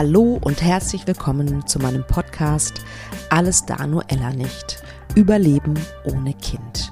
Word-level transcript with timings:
Hallo 0.00 0.38
und 0.40 0.62
herzlich 0.62 1.06
willkommen 1.06 1.66
zu 1.66 1.78
meinem 1.78 2.06
Podcast 2.06 2.80
Alles 3.28 3.66
da 3.66 3.86
nur 3.86 4.02
Ella 4.08 4.30
nicht. 4.30 4.82
Überleben 5.14 5.74
ohne 6.04 6.32
Kind. 6.32 6.90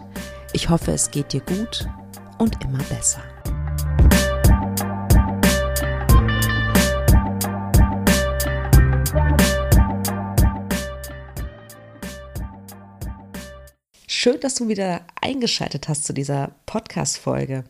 Ich 0.52 0.68
hoffe, 0.68 0.92
es 0.92 1.10
geht 1.10 1.32
dir 1.32 1.40
gut 1.40 1.88
und 2.36 2.62
immer 2.62 2.82
besser. 2.90 3.22
Schön, 14.20 14.40
dass 14.40 14.56
du 14.56 14.66
wieder 14.66 15.02
eingeschaltet 15.20 15.88
hast 15.88 16.02
zu 16.02 16.12
dieser 16.12 16.50
Podcast-Folge. 16.66 17.62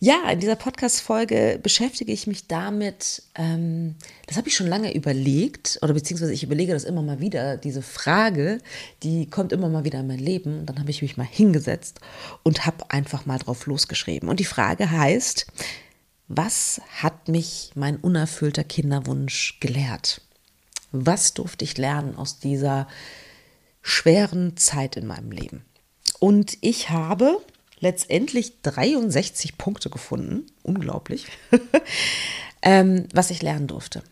Ja, 0.00 0.30
in 0.30 0.40
dieser 0.40 0.56
Podcast-Folge 0.56 1.60
beschäftige 1.62 2.12
ich 2.12 2.26
mich 2.26 2.46
damit, 2.46 3.24
ähm, 3.34 3.96
das 4.26 4.38
habe 4.38 4.48
ich 4.48 4.56
schon 4.56 4.68
lange 4.68 4.94
überlegt, 4.94 5.78
oder 5.82 5.92
beziehungsweise 5.92 6.32
ich 6.32 6.44
überlege 6.44 6.72
das 6.72 6.84
immer 6.84 7.02
mal 7.02 7.20
wieder, 7.20 7.58
diese 7.58 7.82
Frage, 7.82 8.60
die 9.02 9.28
kommt 9.28 9.52
immer 9.52 9.68
mal 9.68 9.84
wieder 9.84 10.00
in 10.00 10.06
mein 10.06 10.18
Leben. 10.18 10.60
Und 10.60 10.66
dann 10.70 10.78
habe 10.78 10.90
ich 10.90 11.02
mich 11.02 11.18
mal 11.18 11.26
hingesetzt 11.26 12.00
und 12.42 12.64
habe 12.64 12.90
einfach 12.90 13.26
mal 13.26 13.38
drauf 13.38 13.66
losgeschrieben. 13.66 14.30
Und 14.30 14.40
die 14.40 14.46
Frage 14.46 14.90
heißt, 14.90 15.46
was 16.26 16.80
hat 17.02 17.28
mich 17.28 17.72
mein 17.74 17.98
unerfüllter 17.98 18.64
Kinderwunsch 18.64 19.60
gelehrt? 19.60 20.22
Was 20.90 21.34
durfte 21.34 21.66
ich 21.66 21.76
lernen 21.76 22.16
aus 22.16 22.38
dieser 22.38 22.88
schweren 23.82 24.56
Zeit 24.56 24.96
in 24.96 25.06
meinem 25.06 25.30
Leben? 25.30 25.66
Und 26.22 26.56
ich 26.60 26.88
habe 26.88 27.38
letztendlich 27.80 28.62
63 28.62 29.58
Punkte 29.58 29.90
gefunden, 29.90 30.46
unglaublich, 30.62 31.26
ähm, 32.62 33.08
was 33.12 33.32
ich 33.32 33.42
lernen 33.42 33.66
durfte, 33.66 34.04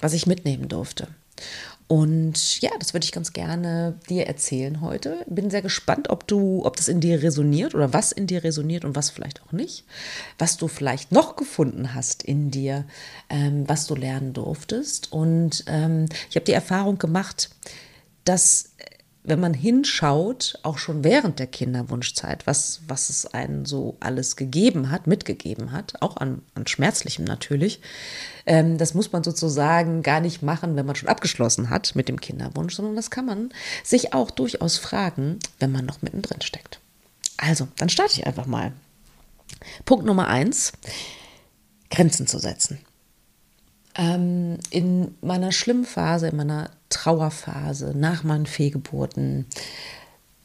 was 0.00 0.14
ich 0.14 0.26
mitnehmen 0.26 0.68
durfte. 0.68 1.08
Und 1.86 2.62
ja, 2.62 2.70
das 2.78 2.94
würde 2.94 3.04
ich 3.04 3.12
ganz 3.12 3.34
gerne 3.34 3.98
dir 4.08 4.26
erzählen 4.26 4.80
heute. 4.80 5.26
Bin 5.26 5.50
sehr 5.50 5.60
gespannt, 5.60 6.08
ob 6.08 6.26
du, 6.26 6.64
ob 6.64 6.76
das 6.76 6.88
in 6.88 7.02
dir 7.02 7.22
resoniert 7.22 7.74
oder 7.74 7.92
was 7.92 8.12
in 8.12 8.26
dir 8.26 8.44
resoniert 8.44 8.86
und 8.86 8.96
was 8.96 9.10
vielleicht 9.10 9.42
auch 9.42 9.52
nicht. 9.52 9.84
Was 10.38 10.56
du 10.56 10.68
vielleicht 10.68 11.12
noch 11.12 11.36
gefunden 11.36 11.94
hast 11.94 12.22
in 12.22 12.50
dir, 12.50 12.86
ähm, 13.28 13.68
was 13.68 13.86
du 13.86 13.94
lernen 13.94 14.32
durftest. 14.32 15.12
Und 15.12 15.64
ähm, 15.66 16.06
ich 16.30 16.36
habe 16.36 16.46
die 16.46 16.52
Erfahrung 16.52 16.96
gemacht, 16.96 17.50
dass 18.24 18.70
wenn 19.28 19.40
man 19.40 19.54
hinschaut, 19.54 20.58
auch 20.62 20.78
schon 20.78 21.04
während 21.04 21.38
der 21.38 21.46
Kinderwunschzeit, 21.46 22.46
was, 22.46 22.80
was 22.88 23.10
es 23.10 23.26
einen 23.26 23.64
so 23.64 23.96
alles 24.00 24.36
gegeben 24.36 24.90
hat, 24.90 25.06
mitgegeben 25.06 25.72
hat, 25.72 26.00
auch 26.00 26.16
an, 26.16 26.42
an 26.54 26.66
Schmerzlichem 26.66 27.24
natürlich, 27.24 27.80
ähm, 28.46 28.78
das 28.78 28.94
muss 28.94 29.12
man 29.12 29.22
sozusagen 29.22 30.02
gar 30.02 30.20
nicht 30.20 30.42
machen, 30.42 30.76
wenn 30.76 30.86
man 30.86 30.96
schon 30.96 31.08
abgeschlossen 31.08 31.70
hat 31.70 31.94
mit 31.94 32.08
dem 32.08 32.20
Kinderwunsch, 32.20 32.74
sondern 32.74 32.96
das 32.96 33.10
kann 33.10 33.26
man 33.26 33.50
sich 33.84 34.14
auch 34.14 34.30
durchaus 34.30 34.78
fragen, 34.78 35.38
wenn 35.58 35.72
man 35.72 35.84
noch 35.84 36.02
mittendrin 36.02 36.40
steckt. 36.40 36.80
Also, 37.36 37.68
dann 37.76 37.88
starte 37.88 38.14
ich 38.14 38.26
einfach 38.26 38.46
mal. 38.46 38.72
Punkt 39.84 40.04
Nummer 40.04 40.28
eins, 40.28 40.72
Grenzen 41.90 42.26
zu 42.26 42.38
setzen. 42.38 42.78
Ähm, 43.98 44.58
in 44.70 45.16
meiner 45.20 45.52
schlimmen 45.52 45.84
Phase, 45.84 46.28
in 46.28 46.36
meiner 46.36 46.70
Trauerphase 46.88 47.92
nach 47.96 48.22
meinen 48.22 48.46
Fehlgeburten 48.46 49.46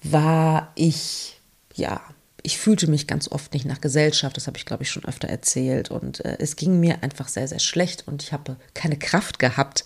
war 0.01 0.71
ich, 0.75 1.39
ja, 1.75 2.01
ich 2.41 2.57
fühlte 2.57 2.87
mich 2.87 3.07
ganz 3.07 3.31
oft 3.31 3.53
nicht 3.53 3.65
nach 3.65 3.79
Gesellschaft, 3.79 4.35
das 4.35 4.47
habe 4.47 4.57
ich, 4.57 4.65
glaube 4.65 4.83
ich, 4.83 4.91
schon 4.91 5.05
öfter 5.05 5.29
erzählt. 5.29 5.91
Und 5.91 6.25
äh, 6.25 6.35
es 6.39 6.57
ging 6.57 6.79
mir 6.79 7.01
einfach 7.03 7.29
sehr, 7.29 7.47
sehr 7.47 7.59
schlecht 7.59 8.07
und 8.07 8.21
ich 8.23 8.33
habe 8.33 8.57
keine 8.73 8.97
Kraft 8.97 9.39
gehabt, 9.39 9.85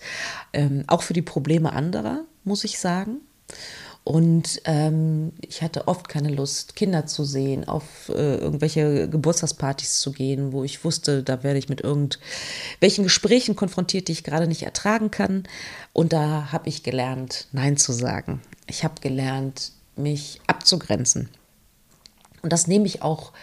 ähm, 0.52 0.82
auch 0.88 1.02
für 1.02 1.12
die 1.12 1.22
Probleme 1.22 1.72
anderer, 1.72 2.24
muss 2.44 2.64
ich 2.64 2.80
sagen. 2.80 3.18
Und 4.08 4.62
ähm, 4.64 5.32
ich 5.42 5.60
hatte 5.60 5.86
oft 5.86 6.08
keine 6.08 6.30
Lust, 6.30 6.74
Kinder 6.76 7.04
zu 7.04 7.24
sehen, 7.24 7.68
auf 7.68 8.08
äh, 8.08 8.36
irgendwelche 8.36 9.06
Geburtstagspartys 9.06 10.00
zu 10.00 10.12
gehen, 10.12 10.50
wo 10.54 10.64
ich 10.64 10.82
wusste, 10.82 11.22
da 11.22 11.42
werde 11.42 11.58
ich 11.58 11.68
mit 11.68 11.82
irgendwelchen 11.82 13.04
Gesprächen 13.04 13.54
konfrontiert, 13.54 14.08
die 14.08 14.12
ich 14.12 14.24
gerade 14.24 14.46
nicht 14.46 14.62
ertragen 14.62 15.10
kann. 15.10 15.42
Und 15.92 16.14
da 16.14 16.52
habe 16.52 16.70
ich 16.70 16.82
gelernt, 16.82 17.48
Nein 17.52 17.76
zu 17.76 17.92
sagen. 17.92 18.40
Ich 18.66 18.82
habe 18.82 18.94
gelernt, 19.02 19.72
mich 19.94 20.40
abzugrenzen. 20.46 21.28
Und 22.40 22.50
das 22.50 22.66
nehme 22.66 22.86
ich 22.86 23.02
auch 23.02 23.34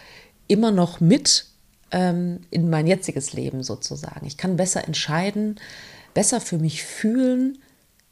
immer 0.48 0.72
noch 0.72 0.98
mit 0.98 1.46
ähm, 1.92 2.40
in 2.50 2.68
mein 2.70 2.88
jetziges 2.88 3.32
Leben 3.34 3.62
sozusagen. 3.62 4.26
Ich 4.26 4.36
kann 4.36 4.56
besser 4.56 4.84
entscheiden, 4.84 5.60
besser 6.12 6.40
für 6.40 6.58
mich 6.58 6.82
fühlen, 6.82 7.58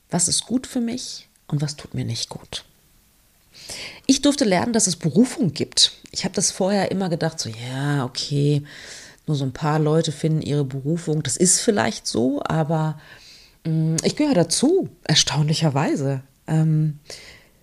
was 0.08 0.28
ist 0.28 0.46
gut 0.46 0.68
für 0.68 0.80
mich 0.80 1.28
und 1.48 1.62
was 1.62 1.76
tut 1.76 1.94
mir 1.94 2.04
nicht 2.04 2.28
gut. 2.28 2.64
Ich 4.06 4.22
durfte 4.22 4.44
lernen, 4.44 4.72
dass 4.72 4.86
es 4.86 4.96
Berufung 4.96 5.52
gibt. 5.52 5.92
Ich 6.10 6.24
habe 6.24 6.34
das 6.34 6.50
vorher 6.50 6.90
immer 6.90 7.08
gedacht, 7.08 7.38
so 7.38 7.48
ja, 7.48 8.04
okay, 8.04 8.62
nur 9.26 9.36
so 9.36 9.44
ein 9.44 9.52
paar 9.52 9.78
Leute 9.78 10.12
finden 10.12 10.42
ihre 10.42 10.64
Berufung. 10.64 11.22
Das 11.22 11.36
ist 11.36 11.60
vielleicht 11.60 12.06
so, 12.06 12.42
aber 12.44 12.98
mh, 13.64 13.72
mm, 13.72 13.96
ich 14.04 14.16
gehöre 14.16 14.34
dazu, 14.34 14.88
erstaunlicherweise. 15.04 16.22
Ähm, 16.46 16.98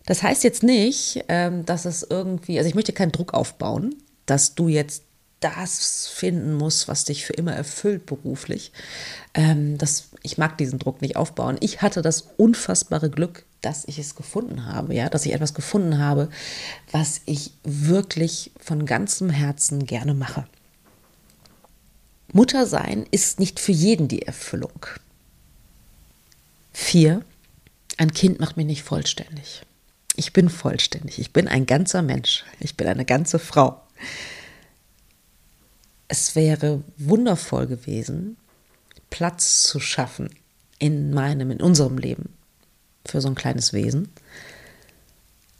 das 0.05 0.23
heißt 0.23 0.43
jetzt 0.43 0.63
nicht, 0.63 1.23
ähm, 1.27 1.65
dass 1.65 1.85
es 1.85 2.05
irgendwie, 2.09 2.57
also 2.57 2.67
ich 2.67 2.75
möchte 2.75 2.93
keinen 2.93 3.11
Druck 3.11 3.33
aufbauen, 3.33 3.95
dass 4.25 4.55
du 4.55 4.67
jetzt 4.67 5.03
das 5.39 6.07
finden 6.07 6.53
musst, 6.53 6.87
was 6.87 7.05
dich 7.05 7.25
für 7.25 7.33
immer 7.33 7.53
erfüllt 7.53 8.05
beruflich. 8.05 8.71
Ähm, 9.33 9.77
das, 9.77 10.09
ich 10.23 10.37
mag 10.37 10.57
diesen 10.57 10.79
Druck 10.79 11.01
nicht 11.01 11.15
aufbauen. 11.15 11.57
Ich 11.59 11.81
hatte 11.81 12.01
das 12.01 12.25
unfassbare 12.37 13.09
Glück, 13.09 13.45
dass 13.61 13.85
ich 13.85 13.99
es 13.99 14.15
gefunden 14.15 14.65
habe, 14.65 14.93
ja, 14.95 15.09
dass 15.09 15.25
ich 15.25 15.33
etwas 15.33 15.53
gefunden 15.53 15.99
habe, 15.99 16.29
was 16.91 17.21
ich 17.25 17.51
wirklich 17.63 18.51
von 18.59 18.85
ganzem 18.85 19.29
Herzen 19.29 19.85
gerne 19.85 20.13
mache. 20.13 20.47
Mutter 22.33 22.65
sein 22.65 23.05
ist 23.11 23.39
nicht 23.39 23.59
für 23.59 23.71
jeden 23.71 24.07
die 24.07 24.23
Erfüllung. 24.23 24.85
Vier, 26.73 27.23
ein 27.97 28.13
Kind 28.13 28.39
macht 28.39 28.57
mich 28.57 28.65
nicht 28.65 28.83
vollständig. 28.83 29.61
Ich 30.15 30.33
bin 30.33 30.49
vollständig. 30.49 31.19
Ich 31.19 31.33
bin 31.33 31.47
ein 31.47 31.65
ganzer 31.65 32.01
Mensch. 32.01 32.43
Ich 32.59 32.75
bin 32.77 32.87
eine 32.87 33.05
ganze 33.05 33.37
Frau. 33.37 33.81
Es 36.07 36.35
wäre 36.35 36.83
wundervoll 36.97 37.67
gewesen, 37.67 38.37
Platz 39.09 39.63
zu 39.63 39.79
schaffen 39.79 40.29
in 40.79 41.13
meinem, 41.13 41.51
in 41.51 41.61
unserem 41.61 41.97
Leben 41.97 42.29
für 43.05 43.21
so 43.21 43.27
ein 43.27 43.35
kleines 43.35 43.73
Wesen. 43.73 44.11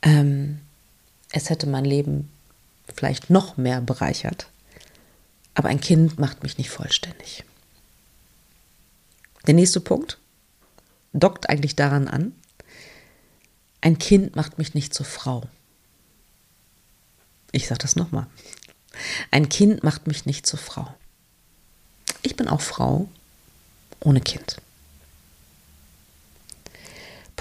Ähm, 0.02 0.60
es 1.30 1.50
hätte 1.50 1.66
mein 1.66 1.84
Leben 1.84 2.30
vielleicht 2.94 3.30
noch 3.30 3.56
mehr 3.56 3.80
bereichert, 3.80 4.48
aber 5.54 5.68
ein 5.68 5.80
Kind 5.80 6.18
macht 6.18 6.42
mich 6.42 6.58
nicht 6.58 6.70
vollständig. 6.70 7.44
Der 9.46 9.54
nächste 9.54 9.80
Punkt 9.80 10.18
dockt 11.12 11.48
eigentlich 11.48 11.76
daran 11.76 12.08
an, 12.08 12.32
ein 13.80 13.98
Kind 13.98 14.36
macht 14.36 14.58
mich 14.58 14.74
nicht 14.74 14.94
zur 14.94 15.06
Frau. 15.06 15.42
Ich 17.50 17.66
sage 17.66 17.80
das 17.80 17.96
nochmal. 17.96 18.26
Ein 19.30 19.48
Kind 19.48 19.82
macht 19.82 20.06
mich 20.06 20.26
nicht 20.26 20.46
zur 20.46 20.58
Frau. 20.58 20.94
Ich 22.22 22.36
bin 22.36 22.48
auch 22.48 22.60
Frau 22.60 23.08
ohne 24.00 24.20
Kind. 24.20 24.56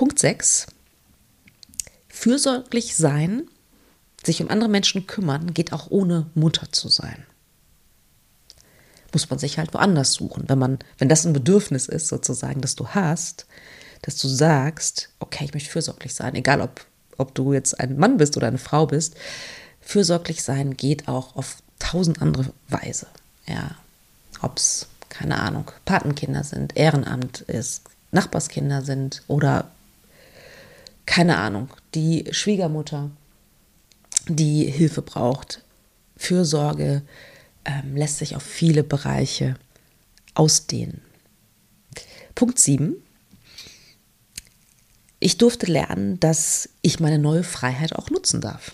Punkt 0.01 0.17
6. 0.17 0.65
Fürsorglich 2.09 2.95
sein, 2.95 3.43
sich 4.23 4.41
um 4.41 4.49
andere 4.49 4.67
Menschen 4.67 5.05
kümmern, 5.05 5.53
geht 5.53 5.73
auch 5.73 5.91
ohne 5.91 6.25
Mutter 6.33 6.71
zu 6.71 6.89
sein. 6.89 7.23
Muss 9.13 9.29
man 9.29 9.37
sich 9.37 9.59
halt 9.59 9.75
woanders 9.75 10.13
suchen. 10.13 10.45
Wenn 10.47 10.57
man, 10.57 10.79
wenn 10.97 11.07
das 11.07 11.23
ein 11.23 11.33
Bedürfnis 11.33 11.85
ist, 11.85 12.07
sozusagen, 12.07 12.61
das 12.61 12.75
du 12.75 12.87
hast, 12.87 13.45
dass 14.01 14.17
du 14.17 14.27
sagst, 14.27 15.09
okay, 15.19 15.45
ich 15.45 15.53
möchte 15.53 15.69
fürsorglich 15.69 16.15
sein, 16.15 16.33
egal 16.33 16.61
ob, 16.61 16.83
ob 17.19 17.35
du 17.35 17.53
jetzt 17.53 17.79
ein 17.79 17.99
Mann 17.99 18.17
bist 18.17 18.35
oder 18.35 18.47
eine 18.47 18.57
Frau 18.57 18.87
bist, 18.87 19.13
fürsorglich 19.81 20.41
sein 20.41 20.75
geht 20.77 21.07
auch 21.07 21.35
auf 21.35 21.57
tausend 21.77 22.23
andere 22.23 22.47
Weise. 22.69 23.05
Ja, 23.45 23.75
ob 24.41 24.57
es, 24.57 24.87
keine 25.09 25.39
Ahnung, 25.39 25.69
Patenkinder 25.85 26.43
sind, 26.43 26.75
Ehrenamt 26.75 27.41
ist, 27.41 27.83
Nachbarskinder 28.09 28.81
sind 28.81 29.21
oder 29.27 29.69
keine 31.05 31.37
Ahnung, 31.37 31.69
die 31.95 32.25
Schwiegermutter, 32.31 33.11
die 34.27 34.65
Hilfe 34.65 35.01
braucht. 35.01 35.63
Fürsorge 36.17 37.01
ähm, 37.65 37.95
lässt 37.95 38.17
sich 38.19 38.35
auf 38.35 38.43
viele 38.43 38.83
Bereiche 38.83 39.55
ausdehnen. 40.33 41.01
Punkt 42.35 42.59
7. 42.59 42.95
Ich 45.19 45.37
durfte 45.37 45.67
lernen, 45.67 46.19
dass 46.19 46.69
ich 46.81 46.99
meine 46.99 47.19
neue 47.19 47.43
Freiheit 47.43 47.95
auch 47.95 48.09
nutzen 48.09 48.41
darf. 48.41 48.71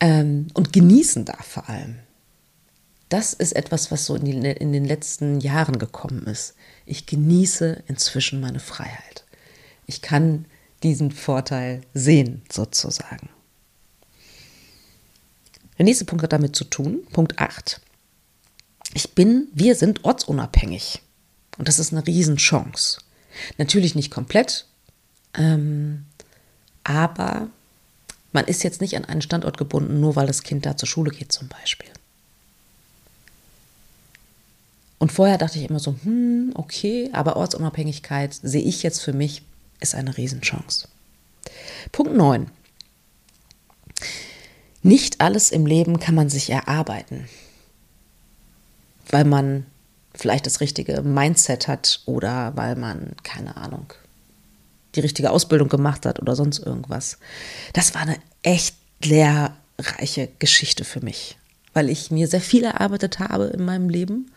Ähm, 0.00 0.48
und 0.54 0.72
genießen 0.72 1.24
darf 1.24 1.46
vor 1.46 1.68
allem. 1.68 2.00
das 3.08 3.34
ist 3.34 3.52
etwas, 3.52 3.90
was 3.90 4.06
so 4.06 4.16
in, 4.16 4.24
die, 4.24 4.32
in 4.32 4.72
den 4.72 4.86
letzten 4.86 5.40
Jahren 5.40 5.78
gekommen 5.78 6.26
ist. 6.26 6.54
Ich 6.86 7.04
genieße 7.06 7.84
inzwischen 7.86 8.40
meine 8.40 8.58
Freiheit. 8.58 9.21
Ich 9.92 10.00
kann 10.00 10.46
diesen 10.82 11.10
Vorteil 11.10 11.82
sehen, 11.92 12.40
sozusagen. 12.50 13.28
Der 15.76 15.84
nächste 15.84 16.06
Punkt 16.06 16.22
hat 16.24 16.32
damit 16.32 16.56
zu 16.56 16.64
tun, 16.64 17.06
Punkt 17.12 17.38
8. 17.38 17.78
Ich 18.94 19.14
bin, 19.14 19.48
wir 19.52 19.74
sind 19.74 20.02
ortsunabhängig. 20.04 21.02
Und 21.58 21.68
das 21.68 21.78
ist 21.78 21.92
eine 21.92 22.06
Riesenchance. 22.06 23.00
Natürlich 23.58 23.94
nicht 23.94 24.10
komplett, 24.10 24.64
ähm, 25.34 26.06
aber 26.84 27.50
man 28.32 28.46
ist 28.46 28.62
jetzt 28.64 28.80
nicht 28.80 28.96
an 28.96 29.04
einen 29.04 29.20
Standort 29.20 29.58
gebunden, 29.58 30.00
nur 30.00 30.16
weil 30.16 30.26
das 30.26 30.42
Kind 30.42 30.64
da 30.64 30.74
zur 30.74 30.88
Schule 30.88 31.10
geht 31.10 31.32
zum 31.32 31.48
Beispiel. 31.48 31.90
Und 34.98 35.12
vorher 35.12 35.36
dachte 35.36 35.58
ich 35.58 35.68
immer 35.68 35.80
so, 35.80 35.96
hm, 36.02 36.52
okay, 36.54 37.10
aber 37.12 37.36
Ortsunabhängigkeit 37.36 38.32
sehe 38.42 38.62
ich 38.62 38.82
jetzt 38.82 39.02
für 39.02 39.12
mich, 39.12 39.42
ist 39.82 39.94
eine 39.94 40.16
Riesenchance. 40.16 40.88
Punkt 41.90 42.14
9. 42.14 42.50
Nicht 44.82 45.20
alles 45.20 45.50
im 45.50 45.66
Leben 45.66 46.00
kann 46.00 46.14
man 46.14 46.28
sich 46.28 46.50
erarbeiten, 46.50 47.28
weil 49.10 49.24
man 49.24 49.66
vielleicht 50.14 50.46
das 50.46 50.60
richtige 50.60 51.02
Mindset 51.02 51.68
hat 51.68 52.00
oder 52.06 52.52
weil 52.56 52.76
man, 52.76 53.12
keine 53.22 53.56
Ahnung, 53.56 53.92
die 54.94 55.00
richtige 55.00 55.30
Ausbildung 55.30 55.68
gemacht 55.68 56.04
hat 56.04 56.20
oder 56.20 56.36
sonst 56.36 56.58
irgendwas. 56.58 57.18
Das 57.72 57.94
war 57.94 58.02
eine 58.02 58.18
echt 58.42 58.76
lehrreiche 59.02 60.28
Geschichte 60.38 60.84
für 60.84 61.00
mich, 61.00 61.38
weil 61.72 61.88
ich 61.88 62.10
mir 62.10 62.26
sehr 62.26 62.40
viel 62.40 62.64
erarbeitet 62.64 63.20
habe 63.20 63.44
in 63.46 63.64
meinem 63.64 63.88
Leben. 63.88 64.32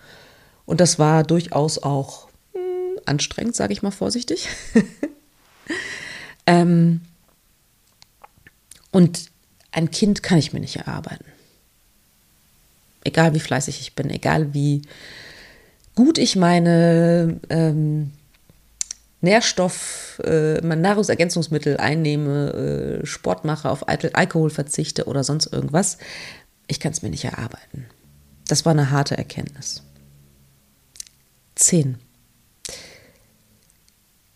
Und 0.66 0.80
das 0.80 0.98
war 0.98 1.24
durchaus 1.24 1.80
auch 1.80 2.30
hm, 2.54 3.00
anstrengend, 3.06 3.56
sage 3.56 3.74
ich 3.74 3.82
mal 3.82 3.92
vorsichtig. 3.92 4.48
ähm, 6.48 7.02
und 8.92 9.32
ein 9.72 9.92
Kind 9.92 10.24
kann 10.24 10.38
ich 10.38 10.54
mir 10.54 10.60
nicht 10.60 10.78
erarbeiten. 10.78 11.26
Egal 13.04 13.34
wie 13.34 13.40
fleißig 13.40 13.82
ich 13.82 13.94
bin, 13.94 14.10
egal 14.10 14.54
wie 14.54 14.82
gut 15.96 16.18
ich 16.18 16.36
meine 16.36 17.40
ähm, 17.50 18.12
Nährstoff, 19.22 20.22
äh, 20.24 20.62
mein 20.62 20.82
Nahrungsergänzungsmittel 20.82 21.78
einnehme, 21.78 23.02
äh, 23.02 23.06
Sport 23.06 23.44
mache, 23.44 23.70
auf 23.70 23.88
Alkohol 23.88 24.50
verzichte 24.50 25.06
oder 25.06 25.24
sonst 25.24 25.48
irgendwas, 25.48 25.98
ich 26.68 26.80
kann 26.80 26.92
es 26.92 27.02
mir 27.02 27.10
nicht 27.10 27.26
erarbeiten. 27.26 27.86
Das 28.48 28.66
war 28.66 28.72
eine 28.72 28.92
harte 28.92 29.18
Erkenntnis. 29.18 29.84
Zehn. 31.56 31.98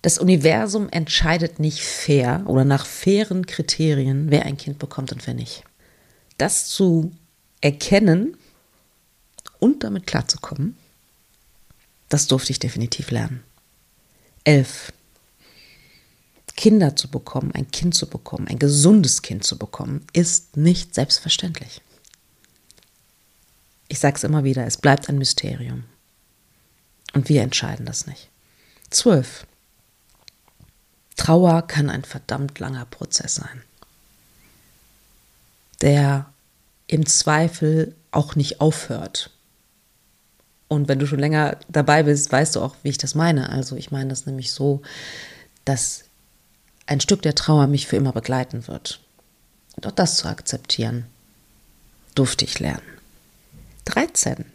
Das 0.01 0.17
Universum 0.17 0.87
entscheidet 0.89 1.59
nicht 1.59 1.81
fair 1.81 2.43
oder 2.45 2.63
nach 2.63 2.85
fairen 2.85 3.45
Kriterien, 3.45 4.31
wer 4.31 4.45
ein 4.45 4.57
Kind 4.57 4.79
bekommt 4.79 5.11
und 5.11 5.27
wer 5.27 5.33
nicht. 5.33 5.63
Das 6.37 6.67
zu 6.67 7.11
erkennen 7.59 8.37
und 9.59 9.83
damit 9.83 10.07
klarzukommen, 10.07 10.77
das 12.07 12.27
durfte 12.27 12.51
ich 12.51 12.59
definitiv 12.59 13.11
lernen. 13.11 13.43
Elf. 14.45 14.93
Kinder 16.55 16.95
zu 16.95 17.09
bekommen, 17.09 17.51
ein 17.53 17.71
Kind 17.71 17.95
zu 17.95 18.07
bekommen, 18.07 18.47
ein 18.47 18.59
gesundes 18.59 19.21
Kind 19.21 19.45
zu 19.45 19.57
bekommen, 19.57 20.05
ist 20.11 20.57
nicht 20.57 20.93
selbstverständlich. 20.93 21.81
Ich 23.87 23.99
sage 23.99 24.17
es 24.17 24.23
immer 24.23 24.43
wieder, 24.43 24.65
es 24.65 24.77
bleibt 24.77 25.07
ein 25.07 25.17
Mysterium. 25.17 25.85
Und 27.13 27.29
wir 27.29 27.43
entscheiden 27.43 27.85
das 27.85 28.07
nicht. 28.07 28.29
Zwölf. 28.89 29.47
Trauer 31.19 31.63
kann 31.67 31.89
ein 31.89 32.05
verdammt 32.05 32.59
langer 32.59 32.85
Prozess 32.85 33.35
sein, 33.35 33.61
der 35.81 36.31
im 36.87 37.05
Zweifel 37.05 37.93
auch 38.11 38.35
nicht 38.35 38.61
aufhört. 38.61 39.29
Und 40.69 40.87
wenn 40.87 40.97
du 40.97 41.05
schon 41.05 41.19
länger 41.19 41.57
dabei 41.67 42.03
bist, 42.03 42.31
weißt 42.31 42.55
du 42.55 42.61
auch, 42.61 42.73
wie 42.83 42.89
ich 42.89 42.97
das 42.97 43.15
meine. 43.15 43.49
Also 43.49 43.75
ich 43.75 43.91
meine 43.91 44.09
das 44.09 44.27
nämlich 44.27 44.53
so, 44.53 44.81
dass 45.65 46.05
ein 46.85 47.01
Stück 47.01 47.21
der 47.21 47.35
Trauer 47.35 47.67
mich 47.67 47.85
für 47.85 47.97
immer 47.97 48.13
begleiten 48.13 48.67
wird. 48.67 49.01
Und 49.75 49.85
auch 49.87 49.91
das 49.91 50.15
zu 50.15 50.27
akzeptieren, 50.27 51.05
durfte 52.15 52.45
ich 52.45 52.59
lernen. 52.59 52.87
13. 53.85 54.45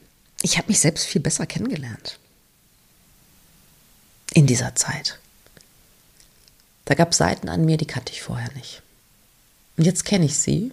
Ich 0.41 0.57
habe 0.57 0.69
mich 0.69 0.81
selbst 0.81 1.05
viel 1.05 1.21
besser 1.21 1.45
kennengelernt. 1.45 2.19
In 4.33 4.47
dieser 4.47 4.75
Zeit. 4.75 5.19
Da 6.85 6.95
gab 6.95 7.13
es 7.13 7.19
Seiten 7.19 7.49
an 7.49 7.65
mir, 7.65 7.77
die 7.77 7.87
kannte 7.87 8.13
ich 8.13 8.23
vorher 8.23 8.53
nicht. 8.55 8.83
Und 9.77 9.85
jetzt 9.85 10.05
kenne 10.05 10.25
ich 10.27 10.39
sie 10.39 10.73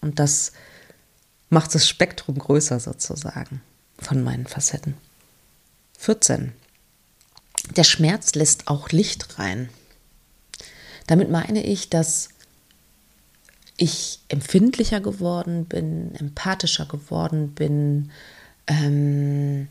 und 0.00 0.18
das 0.18 0.52
macht 1.48 1.74
das 1.74 1.88
Spektrum 1.88 2.38
größer 2.38 2.80
sozusagen 2.80 3.62
von 3.98 4.22
meinen 4.22 4.46
Facetten. 4.46 4.94
14. 5.98 6.52
Der 7.76 7.84
Schmerz 7.84 8.34
lässt 8.34 8.68
auch 8.68 8.90
Licht 8.90 9.38
rein. 9.38 9.68
Damit 11.06 11.30
meine 11.30 11.64
ich, 11.64 11.88
dass 11.88 12.28
ich 13.76 14.20
empfindlicher 14.28 15.00
geworden 15.00 15.66
bin, 15.66 16.14
empathischer 16.14 16.86
geworden 16.86 17.52
bin. 17.54 18.10
Ähm, 18.66 19.68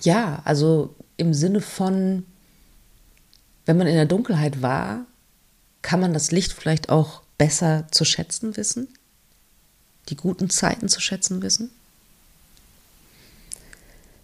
ja, 0.00 0.42
also 0.44 0.94
im 1.16 1.34
Sinne 1.34 1.60
von, 1.60 2.24
wenn 3.68 3.76
man 3.76 3.86
in 3.86 3.96
der 3.96 4.06
Dunkelheit 4.06 4.62
war, 4.62 5.04
kann 5.82 6.00
man 6.00 6.14
das 6.14 6.30
Licht 6.30 6.54
vielleicht 6.54 6.88
auch 6.88 7.20
besser 7.36 7.86
zu 7.90 8.06
schätzen 8.06 8.56
wissen, 8.56 8.88
die 10.08 10.16
guten 10.16 10.48
Zeiten 10.48 10.88
zu 10.88 11.02
schätzen 11.02 11.42
wissen. 11.42 11.70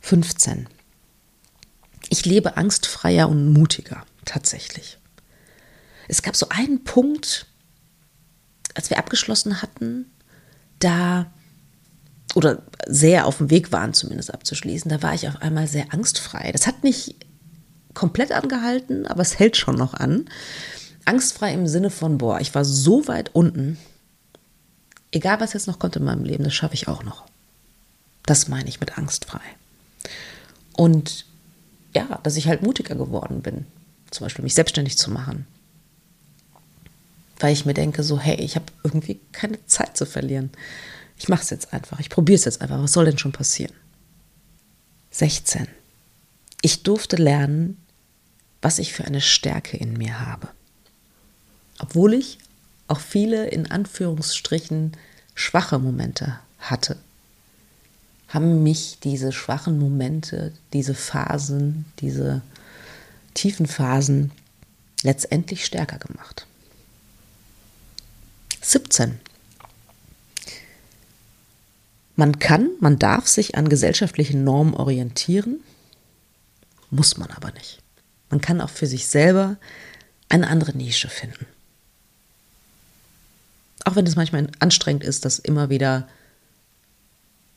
15. 0.00 0.66
Ich 2.08 2.24
lebe 2.24 2.56
angstfreier 2.56 3.28
und 3.28 3.52
mutiger, 3.52 4.06
tatsächlich. 4.24 4.96
Es 6.08 6.22
gab 6.22 6.36
so 6.36 6.48
einen 6.48 6.82
Punkt, 6.82 7.46
als 8.72 8.88
wir 8.88 8.98
abgeschlossen 8.98 9.60
hatten, 9.60 10.10
da, 10.78 11.30
oder 12.34 12.62
sehr 12.86 13.26
auf 13.26 13.36
dem 13.36 13.50
Weg 13.50 13.72
waren 13.72 13.92
zumindest 13.92 14.32
abzuschließen, 14.32 14.88
da 14.88 15.02
war 15.02 15.12
ich 15.12 15.28
auf 15.28 15.42
einmal 15.42 15.68
sehr 15.68 15.92
angstfrei. 15.92 16.50
Das 16.50 16.66
hat 16.66 16.82
nicht 16.82 17.23
komplett 17.94 18.32
angehalten, 18.32 19.06
aber 19.06 19.22
es 19.22 19.38
hält 19.38 19.56
schon 19.56 19.76
noch 19.76 19.94
an. 19.94 20.26
Angstfrei 21.04 21.52
im 21.52 21.66
Sinne 21.66 21.90
von, 21.90 22.18
boah, 22.18 22.40
ich 22.40 22.54
war 22.54 22.64
so 22.64 23.06
weit 23.08 23.34
unten. 23.34 23.78
Egal, 25.12 25.40
was 25.40 25.52
jetzt 25.52 25.66
noch 25.66 25.78
kommt 25.78 25.96
in 25.96 26.04
meinem 26.04 26.24
Leben, 26.24 26.44
das 26.44 26.54
schaffe 26.54 26.74
ich 26.74 26.88
auch 26.88 27.04
noch. 27.04 27.24
Das 28.26 28.48
meine 28.48 28.68
ich 28.68 28.80
mit 28.80 28.98
angstfrei. 28.98 29.40
Und 30.72 31.26
ja, 31.94 32.18
dass 32.22 32.36
ich 32.36 32.48
halt 32.48 32.62
mutiger 32.62 32.96
geworden 32.96 33.42
bin, 33.42 33.66
zum 34.10 34.24
Beispiel 34.24 34.42
mich 34.42 34.54
selbstständig 34.54 34.98
zu 34.98 35.10
machen. 35.10 35.46
Weil 37.38 37.52
ich 37.52 37.66
mir 37.66 37.74
denke, 37.74 38.02
so, 38.02 38.18
hey, 38.18 38.36
ich 38.36 38.56
habe 38.56 38.66
irgendwie 38.82 39.20
keine 39.32 39.64
Zeit 39.66 39.96
zu 39.96 40.06
verlieren. 40.06 40.50
Ich 41.18 41.28
mache 41.28 41.42
es 41.42 41.50
jetzt 41.50 41.72
einfach, 41.72 42.00
ich 42.00 42.10
probiere 42.10 42.36
es 42.36 42.44
jetzt 42.44 42.60
einfach. 42.60 42.82
Was 42.82 42.92
soll 42.92 43.04
denn 43.04 43.18
schon 43.18 43.32
passieren? 43.32 43.74
16. 45.10 45.68
Ich 46.62 46.82
durfte 46.82 47.16
lernen, 47.16 47.76
was 48.64 48.78
ich 48.78 48.94
für 48.94 49.04
eine 49.04 49.21
Stärke 49.21 49.76
in 49.76 49.92
mir 49.92 50.21
habe. 50.21 50.49
Obwohl 51.78 52.14
ich 52.14 52.38
auch 52.88 52.99
viele 52.99 53.47
in 53.49 53.71
Anführungsstrichen 53.71 54.92
schwache 55.35 55.78
Momente 55.78 56.38
hatte, 56.59 56.97
haben 58.28 58.62
mich 58.62 58.99
diese 59.04 59.33
schwachen 59.33 59.78
Momente, 59.78 60.54
diese 60.73 60.94
Phasen, 60.94 61.85
diese 61.99 62.40
tiefen 63.35 63.66
Phasen 63.66 64.33
letztendlich 65.02 65.66
stärker 65.66 65.99
gemacht. 65.99 66.47
17. 68.62 69.21
Man 72.16 72.38
kann, 72.38 72.71
man 72.80 72.99
darf 72.99 73.28
sich 73.28 73.56
an 73.56 73.68
gesellschaftlichen 73.68 74.42
Normen 74.42 74.73
orientieren, 74.73 75.61
muss 76.90 77.18
man 77.18 77.30
aber 77.30 77.52
nicht. 77.52 77.83
Man 78.34 78.40
kann 78.40 78.60
auch 78.60 78.70
für 78.70 78.88
sich 78.88 79.06
selber 79.06 79.58
eine 80.28 80.48
andere 80.48 80.76
Nische 80.76 81.08
finden. 81.08 81.46
Auch 83.84 83.94
wenn 83.94 84.08
es 84.08 84.16
manchmal 84.16 84.50
anstrengend 84.58 85.04
ist, 85.04 85.24
das 85.24 85.38
immer 85.38 85.70
wieder 85.70 86.08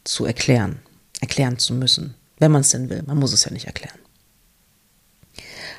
zu 0.04 0.26
erklären, 0.26 0.78
erklären 1.20 1.58
zu 1.58 1.74
müssen, 1.74 2.14
wenn 2.38 2.52
man 2.52 2.62
es 2.62 2.70
denn 2.70 2.92
will. 2.92 3.02
Man 3.08 3.18
muss 3.18 3.34
es 3.34 3.44
ja 3.44 3.52
nicht 3.52 3.66
erklären. 3.66 3.98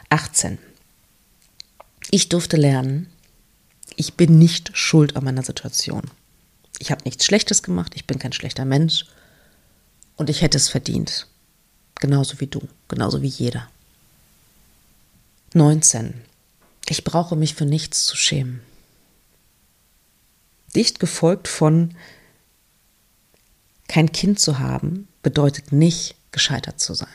18. 0.08 0.58
Ich 2.10 2.28
durfte 2.28 2.56
lernen, 2.56 3.08
ich 3.94 4.14
bin 4.14 4.36
nicht 4.36 4.76
schuld 4.76 5.14
an 5.14 5.22
meiner 5.22 5.44
Situation. 5.44 6.10
Ich 6.80 6.90
habe 6.90 7.04
nichts 7.04 7.24
Schlechtes 7.24 7.62
gemacht, 7.62 7.92
ich 7.94 8.04
bin 8.04 8.18
kein 8.18 8.32
schlechter 8.32 8.64
Mensch. 8.64 9.06
Und 10.16 10.28
ich 10.28 10.42
hätte 10.42 10.56
es 10.56 10.68
verdient. 10.68 11.28
Genauso 12.00 12.40
wie 12.40 12.48
du, 12.48 12.66
genauso 12.88 13.22
wie 13.22 13.28
jeder. 13.28 13.68
19. 15.54 16.14
Ich 16.88 17.04
brauche 17.04 17.36
mich 17.36 17.54
für 17.54 17.64
nichts 17.64 18.04
zu 18.04 18.16
schämen. 18.16 18.60
Dicht 20.74 21.00
gefolgt 21.00 21.48
von 21.48 21.94
kein 23.88 24.12
Kind 24.12 24.38
zu 24.38 24.58
haben, 24.58 25.08
bedeutet 25.22 25.72
nicht 25.72 26.14
gescheitert 26.30 26.78
zu 26.78 26.94
sein. 26.94 27.08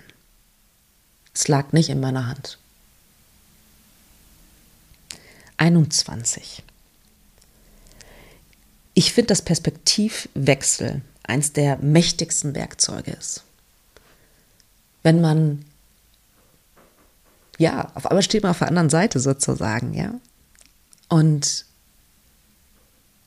Es 1.33 1.47
lag 1.47 1.71
nicht 1.71 1.89
in 1.89 1.99
meiner 1.99 2.27
Hand. 2.27 2.57
21. 5.57 6.63
Ich 8.95 9.13
finde, 9.13 9.27
dass 9.27 9.41
Perspektivwechsel 9.41 11.01
eins 11.23 11.53
der 11.53 11.77
mächtigsten 11.77 12.53
Werkzeuge 12.53 13.11
ist. 13.11 13.43
Wenn 15.01 15.21
man, 15.21 15.65
ja, 17.57 17.91
auf 17.95 18.05
einmal 18.07 18.24
steht 18.24 18.43
man 18.43 18.51
auf 18.51 18.60
der 18.60 18.67
anderen 18.67 18.89
Seite 18.89 19.19
sozusagen, 19.19 19.93
ja. 19.93 20.13
Und 21.10 21.65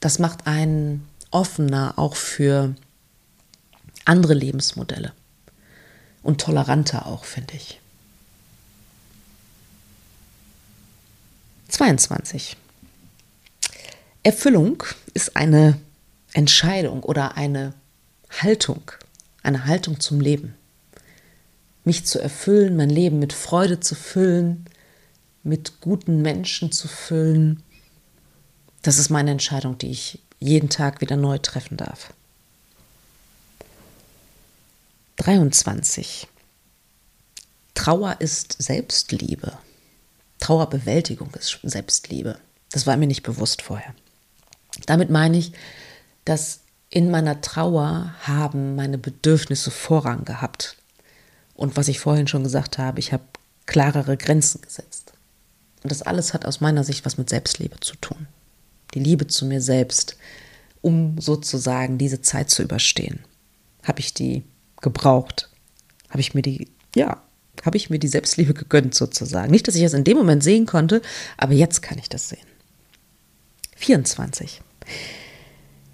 das 0.01 0.19
macht 0.19 0.47
einen 0.47 1.07
offener 1.31 1.95
auch 1.97 2.17
für 2.17 2.75
andere 4.05 4.35
Lebensmodelle 4.35 5.13
und 6.23 6.41
toleranter 6.41 7.07
auch, 7.07 7.25
finde 7.25 7.55
ich. 7.55 7.81
22. 11.69 12.57
Erfüllung 14.23 14.83
ist 15.15 15.37
eine 15.37 15.79
Entscheidung 16.33 17.03
oder 17.03 17.37
eine 17.37 17.75
Haltung, 18.43 18.91
eine 19.43 19.67
Haltung 19.67 20.01
zum 20.01 20.21
Leben. 20.21 20.55
Mich 21.87 22.05
zu 22.05 22.21
erfüllen, 22.21 22.77
mein 22.77 22.91
Leben 22.91 23.19
mit 23.19 23.33
Freude 23.33 23.81
zu 23.81 23.95
füllen, 23.95 24.67
mit 25.43 25.81
guten 25.81 26.21
Menschen 26.21 26.71
zu 26.71 26.89
füllen, 26.89 27.63
das 28.87 28.99
ist 28.99 29.11
meine 29.11 29.33
Entscheidung, 29.33 29.79
die 29.79 29.91
ich 29.91 30.21
jeden 30.39 30.69
Tag 30.69 31.01
wieder 31.01 31.17
neu 31.17 31.39
treffen 31.39 31.77
darf. 31.77 32.13
23. 35.17 36.29
Trauer 37.75 38.17
ist 38.21 38.55
Selbstliebe. 38.63 39.59
Trauerbewältigung 40.39 41.35
ist 41.35 41.59
Selbstliebe. 41.65 42.39
Das 42.71 42.87
war 42.87 42.97
mir 42.97 43.09
nicht 43.09 43.25
bewusst 43.25 43.63
vorher. 43.63 43.93
Damit 44.87 45.11
meine 45.11 45.39
ich, 45.39 45.51
dass 46.25 46.61
in 46.91 47.11
meiner 47.11 47.41
Trauer 47.41 48.15
haben 48.23 48.77
meine 48.77 48.99
Bedürfnisse 48.99 49.73
Vorrang 49.73 50.25
gehabt. 50.25 50.77
Und 51.57 51.77
was 51.77 51.89
ich 51.89 51.99
vorhin 51.99 52.29
schon 52.29 52.45
gesagt 52.45 52.79
habe, 52.79 53.01
ich 53.01 53.13
habe 53.13 53.25
klarere 53.65 54.17
Grenzen 54.17 54.61
gesetzt. 54.61 55.13
Und 55.83 55.91
das 55.91 56.03
alles 56.03 56.35
hat 56.35 56.45
aus 56.45 56.61
meiner 56.61 56.85
Sicht 56.85 57.05
was 57.05 57.19
mit 57.19 57.31
Selbstliebe 57.31 57.81
zu 57.81 57.97
tun. 57.97 58.27
Die 58.95 59.01
Liebe 59.01 59.27
zu 59.27 59.47
mir 59.47 59.61
selbst, 59.61 60.17
um 60.83 61.19
sozusagen 61.21 61.99
diese 61.99 62.23
Zeit 62.23 62.51
zu 62.51 62.63
überstehen. 62.63 63.21
Habe 63.83 64.01
ich 64.01 64.15
die 64.15 64.45
gebraucht? 64.81 65.51
Habe 66.11 66.21
ich 66.21 66.35
mir 66.35 66.43
die, 66.43 66.69
ja, 66.95 67.23
habe 67.65 67.77
ich 67.77 67.91
mir 67.91 67.99
die 67.99 68.09
Selbstliebe 68.09 68.55
gegönnt 68.55 68.95
sozusagen. 68.95 69.51
Nicht, 69.51 69.67
dass 69.67 69.75
ich 69.75 69.83
das 69.83 69.95
in 69.95 70.05
dem 70.05 70.17
Moment 70.17 70.43
sehen 70.43 70.67
konnte, 70.67 71.03
aber 71.37 71.55
jetzt 71.55 71.83
kann 71.83 71.99
ich 71.99 72.09
das 72.09 72.29
sehen. 72.29 72.47
24. 73.77 74.61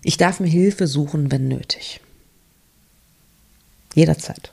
Ich 0.02 0.16
darf 0.16 0.40
mir 0.40 0.48
Hilfe 0.48 0.86
suchen, 0.86 1.30
wenn 1.30 1.48
nötig. 1.48 2.00
Jederzeit. 3.94 4.52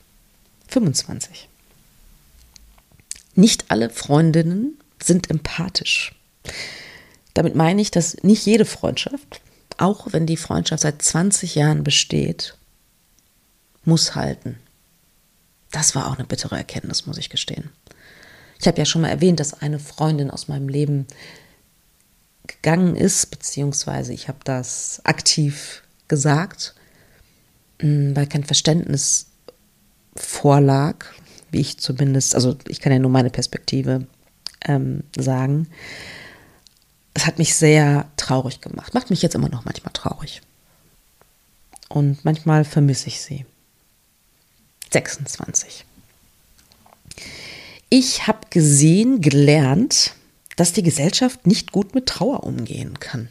25. 0.70 1.50
Nicht 3.36 3.72
alle 3.72 3.90
Freundinnen 3.90 4.78
sind 5.02 5.30
empathisch. 5.30 6.16
Damit 7.34 7.56
meine 7.56 7.82
ich, 7.82 7.92
dass 7.92 8.22
nicht 8.24 8.46
jede 8.46 8.66
Freundschaft, 8.66 9.42
auch 9.78 10.08
wenn 10.12 10.26
die 10.26 10.38
Freundschaft 10.38 10.84
seit 10.84 11.02
20 11.02 11.56
Jahren 11.56 11.84
besteht, 11.84 12.58
muss 13.86 14.16
halten. 14.16 14.60
Das 15.72 15.96
war 15.96 16.08
auch 16.08 16.18
eine 16.18 16.28
bittere 16.28 16.58
Erkenntnis, 16.58 17.06
muss 17.06 17.18
ich 17.18 17.30
gestehen. 17.30 17.70
Ich 18.60 18.68
habe 18.68 18.78
ja 18.78 18.86
schon 18.86 19.02
mal 19.02 19.10
erwähnt, 19.10 19.40
dass 19.40 19.54
eine 19.54 19.80
Freundin 19.80 20.32
aus 20.32 20.48
meinem 20.48 20.68
Leben 20.68 21.08
gegangen 22.46 22.96
ist, 22.96 23.28
beziehungsweise 23.32 24.12
ich 24.12 24.28
habe 24.28 24.40
das 24.44 25.02
aktiv 25.06 25.84
gesagt, 26.08 26.76
mm, 27.82 28.16
weil 28.16 28.28
kein 28.28 28.44
Verständnis 28.44 29.29
vorlag, 30.22 31.06
wie 31.52 31.62
ich 31.62 31.80
zumindest, 31.80 32.36
also 32.36 32.58
ich 32.68 32.80
kann 32.80 32.92
ja 32.92 33.00
nur 33.00 33.12
meine 33.12 33.30
Perspektive 33.30 34.08
ähm, 34.66 35.04
sagen. 35.18 35.68
Es 37.14 37.26
hat 37.26 37.40
mich 37.40 37.56
sehr 37.56 38.06
traurig 38.18 38.62
gemacht, 38.62 38.94
macht 38.94 39.10
mich 39.10 39.22
jetzt 39.22 39.36
immer 39.36 39.50
noch 39.50 39.66
manchmal 39.66 39.94
traurig. 39.94 40.42
Und 41.90 42.24
manchmal 42.24 42.66
vermisse 42.66 43.08
ich 43.08 43.22
sie. 43.22 43.46
26. 44.92 45.86
Ich 47.90 48.28
habe 48.28 48.48
gesehen, 48.52 49.22
gelernt, 49.22 50.14
dass 50.56 50.74
die 50.74 50.84
Gesellschaft 50.84 51.48
nicht 51.48 51.72
gut 51.72 51.96
mit 51.96 52.06
Trauer 52.06 52.44
umgehen 52.44 53.00
kann. 53.00 53.30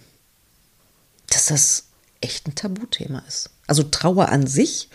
Dass 1.31 1.47
das 1.47 1.85
echt 2.21 2.49
ein 2.49 2.57
Tabuthema 2.57 3.23
ist. 3.29 3.51
Also 3.67 3.85
Trauer 3.85 4.31
an 4.31 4.47
sich 4.47 4.89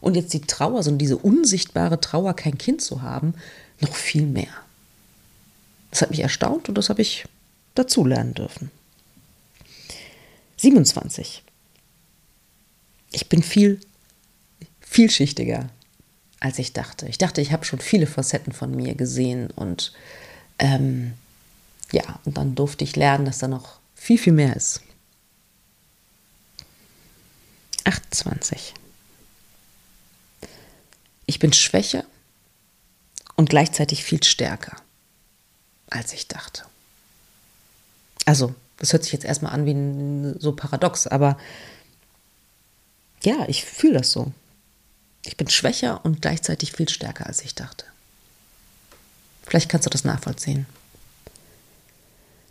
und 0.00 0.16
jetzt 0.16 0.32
die 0.32 0.40
Trauer, 0.40 0.82
so 0.82 0.90
diese 0.92 1.16
unsichtbare 1.16 2.00
Trauer, 2.00 2.34
kein 2.34 2.58
Kind 2.58 2.82
zu 2.82 3.02
haben, 3.02 3.34
noch 3.80 3.94
viel 3.94 4.26
mehr. 4.26 4.52
Das 5.90 6.02
hat 6.02 6.10
mich 6.10 6.20
erstaunt 6.20 6.68
und 6.68 6.76
das 6.76 6.88
habe 6.90 7.02
ich 7.02 7.24
dazulernen 7.74 8.34
dürfen. 8.34 8.70
27. 10.56 11.42
Ich 13.12 13.28
bin 13.28 13.42
viel 13.42 13.80
vielschichtiger 14.80 15.70
als 16.40 16.58
ich 16.58 16.72
dachte. 16.72 17.06
Ich 17.08 17.18
dachte, 17.18 17.40
ich 17.40 17.52
habe 17.52 17.64
schon 17.64 17.80
viele 17.80 18.06
Facetten 18.06 18.52
von 18.52 18.74
mir 18.74 18.94
gesehen 18.94 19.50
und 19.50 19.92
ähm, 20.58 21.14
ja, 21.90 22.20
und 22.24 22.36
dann 22.36 22.54
durfte 22.54 22.84
ich 22.84 22.96
lernen, 22.96 23.24
dass 23.24 23.38
da 23.38 23.48
noch 23.48 23.78
viel, 23.94 24.18
viel 24.18 24.32
mehr 24.32 24.54
ist. 24.54 24.82
28. 27.84 28.74
Ich 31.28 31.38
bin 31.38 31.52
schwächer 31.52 32.04
und 33.36 33.50
gleichzeitig 33.50 34.02
viel 34.02 34.22
stärker, 34.24 34.74
als 35.90 36.14
ich 36.14 36.26
dachte. 36.26 36.64
Also, 38.24 38.54
das 38.78 38.94
hört 38.94 39.04
sich 39.04 39.12
jetzt 39.12 39.26
erstmal 39.26 39.52
an 39.52 39.66
wie 39.66 40.40
so 40.40 40.52
paradox, 40.52 41.06
aber 41.06 41.36
ja, 43.22 43.44
ich 43.46 43.66
fühle 43.66 43.98
das 43.98 44.10
so. 44.10 44.32
Ich 45.22 45.36
bin 45.36 45.50
schwächer 45.50 46.02
und 46.02 46.22
gleichzeitig 46.22 46.72
viel 46.72 46.88
stärker, 46.88 47.26
als 47.26 47.42
ich 47.42 47.54
dachte. 47.54 47.84
Vielleicht 49.42 49.68
kannst 49.68 49.84
du 49.84 49.90
das 49.90 50.04
nachvollziehen. 50.04 50.64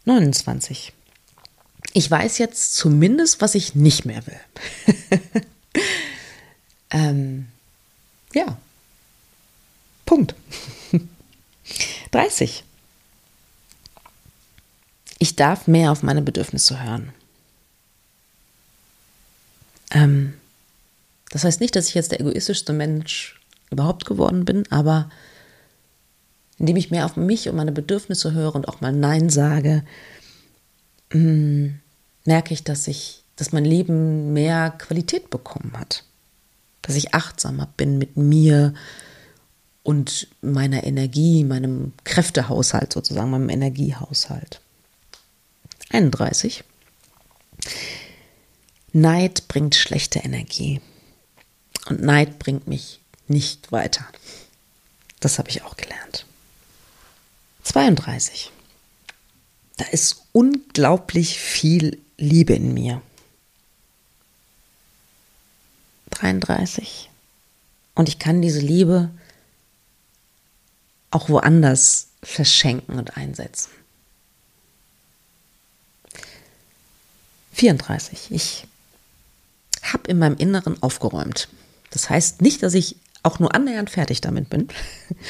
29. 0.05 0.93
Ich 1.93 2.11
weiß 2.11 2.37
jetzt 2.37 2.75
zumindest, 2.75 3.41
was 3.41 3.55
ich 3.55 3.73
nicht 3.73 4.05
mehr 4.05 4.21
will. 4.27 4.39
ähm, 6.91 7.47
ja. 8.35 8.55
Punkt. 10.07 10.33
30. 12.11 12.63
Ich 15.19 15.35
darf 15.35 15.67
mehr 15.67 15.91
auf 15.91 16.01
meine 16.01 16.23
Bedürfnisse 16.23 16.83
hören. 16.83 17.13
Ähm, 19.91 20.33
das 21.29 21.43
heißt 21.43 21.59
nicht, 21.59 21.75
dass 21.75 21.89
ich 21.89 21.93
jetzt 21.93 22.11
der 22.11 22.21
egoistischste 22.21 22.73
Mensch 22.73 23.39
überhaupt 23.69 24.05
geworden 24.05 24.45
bin, 24.45 24.63
aber 24.71 25.09
indem 26.57 26.77
ich 26.77 26.89
mehr 26.89 27.05
auf 27.05 27.17
mich 27.17 27.49
und 27.49 27.55
meine 27.55 27.71
Bedürfnisse 27.71 28.33
höre 28.33 28.55
und 28.55 28.67
auch 28.67 28.81
mal 28.81 28.93
Nein 28.93 29.29
sage, 29.29 29.83
mm, 31.13 31.67
merke 32.25 32.53
ich, 32.53 32.63
dass 32.63 32.87
ich, 32.87 33.23
dass 33.35 33.51
mein 33.51 33.65
Leben 33.65 34.33
mehr 34.33 34.71
Qualität 34.71 35.29
bekommen 35.29 35.73
hat. 35.77 36.03
Dass 36.81 36.95
ich 36.95 37.13
achtsamer 37.13 37.67
bin 37.75 37.97
mit 37.97 38.15
mir 38.15 38.73
und 39.87 40.27
meiner 40.41 40.83
Energie, 40.83 41.45
meinem 41.45 41.93
Kräftehaushalt 42.03 42.91
sozusagen, 42.91 43.29
meinem 43.29 43.47
Energiehaushalt. 43.47 44.59
31. 45.91 46.65
Neid 48.91 49.47
bringt 49.47 49.75
schlechte 49.75 50.19
Energie. 50.19 50.81
Und 51.85 52.01
Neid 52.01 52.37
bringt 52.37 52.67
mich 52.67 52.99
nicht 53.29 53.71
weiter. 53.71 54.05
Das 55.21 55.39
habe 55.39 55.49
ich 55.49 55.63
auch 55.63 55.77
gelernt. 55.77 56.25
32. 57.63 58.51
Da 59.77 59.85
ist 59.85 60.25
unglaublich 60.33 61.39
viel 61.39 61.97
Liebe 62.17 62.51
in 62.51 62.73
mir. 62.73 63.01
33. 66.09 67.09
Und 67.95 68.09
ich 68.09 68.19
kann 68.19 68.41
diese 68.41 68.59
Liebe 68.59 69.11
auch 71.17 71.29
woanders 71.29 72.09
verschenken 72.21 72.99
und 72.99 73.17
einsetzen. 73.17 73.71
34. 77.53 78.29
Ich 78.29 78.67
habe 79.81 80.07
in 80.11 80.19
meinem 80.19 80.37
Inneren 80.37 80.81
aufgeräumt. 80.83 81.49
Das 81.89 82.11
heißt 82.11 82.43
nicht, 82.43 82.61
dass 82.61 82.75
ich 82.75 82.97
auch 83.23 83.39
nur 83.39 83.55
annähernd 83.55 83.89
fertig 83.89 84.21
damit 84.21 84.51
bin. 84.51 84.67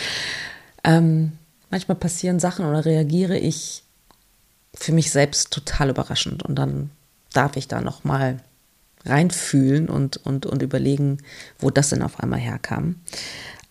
ähm, 0.84 1.38
manchmal 1.70 1.96
passieren 1.96 2.42
Sachen 2.42 2.66
oder 2.66 2.84
reagiere 2.84 3.38
ich 3.38 3.84
für 4.74 4.92
mich 4.92 5.12
selbst 5.12 5.52
total 5.52 5.90
überraschend 5.90 6.44
und 6.44 6.56
dann 6.56 6.92
darf 7.32 7.56
ich 7.56 7.70
da 7.70 7.80
noch 7.80 8.04
mal 8.04 8.42
reinfühlen 9.06 9.88
und, 9.88 10.18
und, 10.18 10.46
und 10.46 10.62
überlegen, 10.62 11.20
wo 11.60 11.70
das 11.70 11.90
denn 11.90 12.04
auf 12.04 12.20
einmal 12.20 12.40
herkam. 12.40 13.00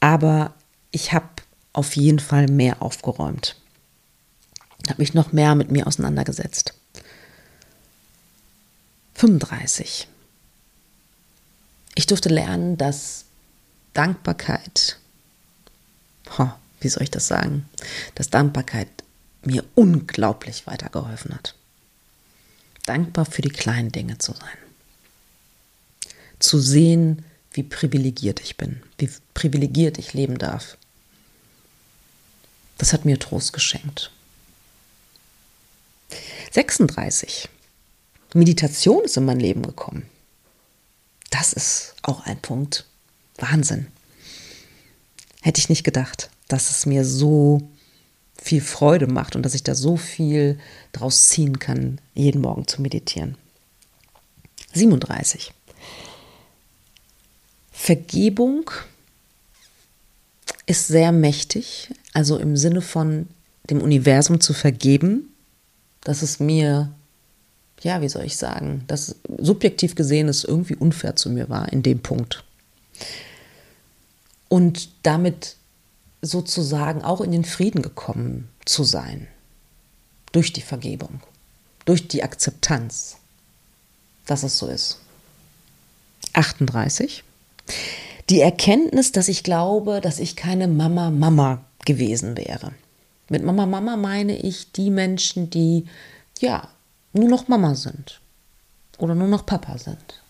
Aber 0.00 0.54
ich 0.92 1.12
habe 1.12 1.26
auf 1.76 1.94
jeden 1.94 2.20
Fall 2.20 2.46
mehr 2.46 2.80
aufgeräumt. 2.80 3.54
Habe 4.88 5.02
mich 5.02 5.12
noch 5.12 5.32
mehr 5.32 5.54
mit 5.54 5.70
mir 5.70 5.86
auseinandergesetzt. 5.86 6.72
35. 9.14 10.08
Ich 11.94 12.06
durfte 12.06 12.30
lernen, 12.30 12.78
dass 12.78 13.24
Dankbarkeit, 13.92 14.98
oh, 16.38 16.48
wie 16.80 16.88
soll 16.88 17.02
ich 17.02 17.10
das 17.10 17.26
sagen, 17.26 17.68
dass 18.14 18.30
Dankbarkeit 18.30 18.88
mir 19.42 19.64
unglaublich 19.74 20.66
weitergeholfen 20.66 21.34
hat. 21.34 21.54
Dankbar 22.86 23.26
für 23.26 23.42
die 23.42 23.50
kleinen 23.50 23.92
Dinge 23.92 24.16
zu 24.18 24.32
sein. 24.32 24.58
Zu 26.38 26.58
sehen, 26.58 27.24
wie 27.52 27.62
privilegiert 27.62 28.40
ich 28.40 28.56
bin, 28.56 28.82
wie 28.98 29.10
privilegiert 29.34 29.98
ich 29.98 30.14
leben 30.14 30.38
darf. 30.38 30.78
Das 32.78 32.92
hat 32.92 33.04
mir 33.04 33.18
Trost 33.18 33.52
geschenkt. 33.52 34.10
36. 36.52 37.48
Meditation 38.34 39.04
ist 39.04 39.16
in 39.16 39.24
mein 39.24 39.40
Leben 39.40 39.62
gekommen. 39.62 40.08
Das 41.30 41.52
ist 41.52 41.94
auch 42.02 42.26
ein 42.26 42.40
Punkt. 42.40 42.86
Wahnsinn. 43.38 43.88
Hätte 45.42 45.60
ich 45.60 45.68
nicht 45.68 45.84
gedacht, 45.84 46.30
dass 46.48 46.70
es 46.70 46.86
mir 46.86 47.04
so 47.04 47.60
viel 48.40 48.60
Freude 48.60 49.06
macht 49.06 49.36
und 49.36 49.42
dass 49.42 49.54
ich 49.54 49.62
da 49.62 49.74
so 49.74 49.96
viel 49.96 50.58
draus 50.92 51.28
ziehen 51.28 51.58
kann, 51.58 52.00
jeden 52.14 52.40
Morgen 52.40 52.66
zu 52.66 52.80
meditieren. 52.82 53.36
37. 54.72 55.52
Vergebung 57.72 58.70
ist 60.66 60.88
sehr 60.88 61.12
mächtig, 61.12 61.90
also 62.12 62.38
im 62.38 62.56
Sinne 62.56 62.80
von 62.80 63.28
dem 63.70 63.80
Universum 63.80 64.40
zu 64.40 64.52
vergeben, 64.52 65.32
dass 66.02 66.22
es 66.22 66.40
mir 66.40 66.92
ja, 67.80 68.00
wie 68.00 68.08
soll 68.08 68.24
ich 68.24 68.36
sagen, 68.36 68.84
dass 68.86 69.16
subjektiv 69.38 69.94
gesehen 69.94 70.28
es 70.28 70.44
irgendwie 70.44 70.76
unfair 70.76 71.16
zu 71.16 71.30
mir 71.30 71.48
war 71.48 71.72
in 71.72 71.82
dem 71.82 72.00
Punkt. 72.00 72.44
Und 74.48 74.88
damit 75.02 75.56
sozusagen 76.22 77.02
auch 77.02 77.20
in 77.20 77.32
den 77.32 77.44
Frieden 77.44 77.82
gekommen 77.82 78.48
zu 78.64 78.84
sein. 78.84 79.28
Durch 80.32 80.52
die 80.52 80.62
Vergebung, 80.62 81.20
durch 81.84 82.08
die 82.08 82.22
Akzeptanz, 82.22 83.16
dass 84.26 84.42
es 84.42 84.58
so 84.58 84.66
ist. 84.66 84.98
38. 86.32 87.22
Die 88.28 88.40
Erkenntnis, 88.40 89.12
dass 89.12 89.28
ich 89.28 89.42
glaube, 89.42 90.00
dass 90.00 90.18
ich 90.18 90.34
keine 90.36 90.66
Mama 90.68 91.10
Mama 91.10 91.64
gewesen 91.84 92.36
wäre. 92.36 92.72
Mit 93.28 93.44
Mama 93.44 93.66
Mama 93.66 93.96
meine 93.96 94.36
ich 94.36 94.72
die 94.72 94.90
Menschen, 94.90 95.50
die 95.50 95.86
ja 96.40 96.68
nur 97.12 97.28
noch 97.28 97.48
Mama 97.48 97.74
sind 97.74 98.20
oder 98.98 99.14
nur 99.14 99.28
noch 99.28 99.46
Papa 99.46 99.78
sind. 99.78 100.22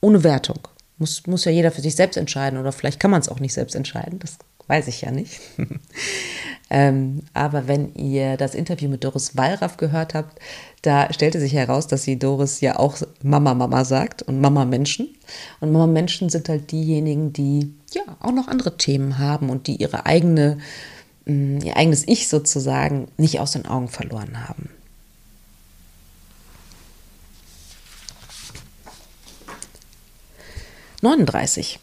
Ohne 0.00 0.24
Wertung. 0.24 0.58
Muss, 0.98 1.26
muss 1.26 1.44
ja 1.44 1.52
jeder 1.52 1.72
für 1.72 1.80
sich 1.80 1.96
selbst 1.96 2.16
entscheiden 2.16 2.58
oder 2.58 2.70
vielleicht 2.70 3.00
kann 3.00 3.10
man 3.10 3.20
es 3.20 3.28
auch 3.28 3.40
nicht 3.40 3.54
selbst 3.54 3.74
entscheiden, 3.74 4.18
das 4.20 4.36
weiß 4.72 4.88
ich 4.88 5.02
ja 5.02 5.10
nicht. 5.10 5.38
ähm, 6.70 7.20
aber 7.34 7.68
wenn 7.68 7.94
ihr 7.94 8.38
das 8.38 8.54
Interview 8.54 8.88
mit 8.88 9.04
Doris 9.04 9.36
Wallraff 9.36 9.76
gehört 9.76 10.14
habt, 10.14 10.38
da 10.80 11.12
stellte 11.12 11.40
sich 11.40 11.52
heraus, 11.52 11.88
dass 11.88 12.04
sie 12.04 12.18
Doris 12.18 12.62
ja 12.62 12.78
auch 12.78 12.96
Mama 13.22 13.52
Mama 13.52 13.84
sagt 13.84 14.22
und 14.22 14.40
Mama 14.40 14.64
Menschen. 14.64 15.14
Und 15.60 15.72
Mama 15.72 15.86
Menschen 15.86 16.30
sind 16.30 16.48
halt 16.48 16.72
diejenigen, 16.72 17.34
die 17.34 17.74
ja 17.92 18.00
auch 18.20 18.32
noch 18.32 18.48
andere 18.48 18.78
Themen 18.78 19.18
haben 19.18 19.50
und 19.50 19.66
die 19.66 19.76
ihre 19.76 20.06
eigene, 20.06 20.56
mm, 21.26 21.58
ihr 21.58 21.76
eigenes 21.76 22.08
Ich 22.08 22.28
sozusagen 22.28 23.08
nicht 23.18 23.40
aus 23.40 23.52
den 23.52 23.66
Augen 23.66 23.88
verloren 23.88 24.48
haben. 24.48 24.70
39. 31.02 31.78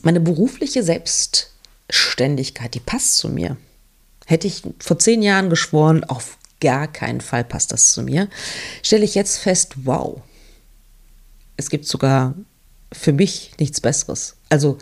Meine 0.00 0.20
berufliche 0.20 0.82
Selbstständigkeit, 1.90 2.74
die 2.74 2.80
passt 2.80 3.16
zu 3.16 3.28
mir. 3.28 3.56
Hätte 4.26 4.46
ich 4.46 4.62
vor 4.78 4.98
zehn 4.98 5.22
Jahren 5.22 5.50
geschworen, 5.50 6.04
auf 6.04 6.38
gar 6.60 6.86
keinen 6.86 7.20
Fall 7.20 7.42
passt 7.42 7.72
das 7.72 7.92
zu 7.92 8.02
mir, 8.02 8.28
stelle 8.82 9.04
ich 9.04 9.14
jetzt 9.14 9.38
fest, 9.38 9.74
wow, 9.84 10.20
es 11.56 11.68
gibt 11.68 11.86
sogar 11.86 12.34
für 12.92 13.12
mich 13.12 13.52
nichts 13.58 13.80
Besseres. 13.80 14.36
Also 14.50 14.78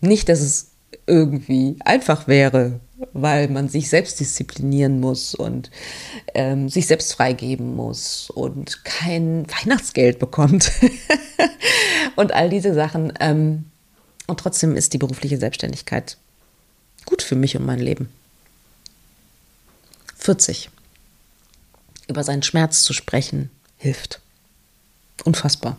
nicht, 0.00 0.28
dass 0.28 0.40
es 0.40 0.70
irgendwie 1.06 1.76
einfach 1.84 2.28
wäre, 2.28 2.80
weil 3.12 3.48
man 3.48 3.68
sich 3.68 3.88
selbst 3.88 4.20
disziplinieren 4.20 5.00
muss 5.00 5.34
und 5.34 5.70
ähm, 6.34 6.68
sich 6.68 6.86
selbst 6.86 7.14
freigeben 7.14 7.74
muss 7.74 8.30
und 8.30 8.84
kein 8.84 9.46
Weihnachtsgeld 9.50 10.18
bekommt 10.18 10.70
und 12.16 12.32
all 12.32 12.48
diese 12.48 12.74
Sachen. 12.74 13.12
Ähm, 13.18 13.64
und 14.26 14.40
trotzdem 14.40 14.76
ist 14.76 14.92
die 14.92 14.98
berufliche 14.98 15.38
Selbstständigkeit 15.38 16.18
gut 17.08 17.22
für 17.22 17.36
mich 17.36 17.56
und 17.56 17.64
mein 17.64 17.78
Leben. 17.78 18.10
40. 20.16 20.68
Über 22.06 22.22
seinen 22.22 22.42
Schmerz 22.42 22.82
zu 22.82 22.92
sprechen 22.92 23.50
hilft. 23.78 24.20
Unfassbar. 25.24 25.78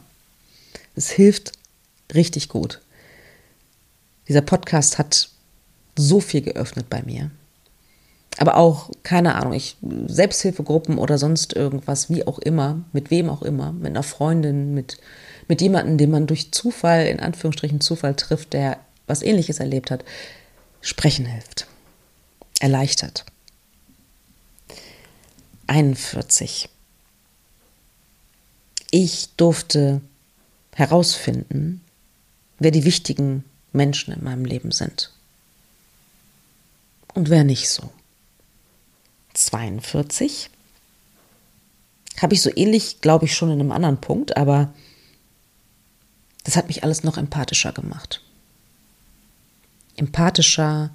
Es 0.96 1.12
hilft 1.12 1.52
richtig 2.15 2.50
gut. 2.50 2.82
Dieser 4.28 4.42
Podcast 4.42 4.98
hat 4.98 5.30
so 5.96 6.20
viel 6.20 6.42
geöffnet 6.42 6.89
bei 6.89 7.04
mir. 7.04 7.30
Aber 8.38 8.58
auch, 8.58 8.89
keine 9.04 9.36
Ahnung, 9.36 9.54
ich, 9.54 9.78
Selbsthilfegruppen 10.08 10.98
oder 10.98 11.20
sonst 11.20 11.56
irgendwas, 11.56 12.10
wie 12.10 12.26
auch 12.26 12.39
immer, 12.39 12.82
mit 12.92 13.12
wem 13.12 13.30
auch 13.30 13.44
immer, 13.44 13.72
mit 13.72 13.88
einer 13.88 14.04
Freundin, 14.04 14.74
mit, 14.74 14.98
mit 15.48 15.62
jemandem, 15.62 15.98
den 15.98 16.10
man 16.10 16.26
durch 16.26 16.52
Zufall, 16.52 17.06
in 17.06 17.20
Anführungsstrichen 17.20 17.82
Zufall 17.82 18.15
trifft, 18.15 18.54
der 18.54 18.80
was 19.06 19.22
ähnliches 19.22 19.60
erlebt 19.60 19.92
hat, 19.92 20.06
sprechen 20.82 21.26
hilft. 21.26 21.68
Erleichtert. 22.60 23.26
41. 25.68 26.70
Ich 28.92 29.30
durfte 29.38 30.02
herausfinden, 30.74 31.82
wer 32.58 32.72
die 32.72 32.86
wichtigen 32.86 33.44
Menschen 33.72 34.13
in 34.13 34.24
meinem 34.24 34.46
Leben 34.46 34.72
sind 34.72 35.12
und 37.13 37.30
wer 37.30 37.44
nicht 37.44 37.70
so. 37.70 37.92
42 39.34 40.50
habe 42.22 42.34
ich 42.34 42.42
so 42.42 42.50
ähnlich, 42.56 43.02
glaube 43.02 43.26
ich, 43.26 43.36
schon 43.36 43.52
in 43.52 43.60
einem 43.60 43.72
anderen 43.72 44.02
Punkt, 44.02 44.36
aber 44.38 44.74
das 46.44 46.56
hat 46.56 46.68
mich 46.68 46.84
alles 46.84 47.04
noch 47.04 47.18
empathischer 47.18 47.72
gemacht. 47.72 48.22
Empathischer 50.00 50.90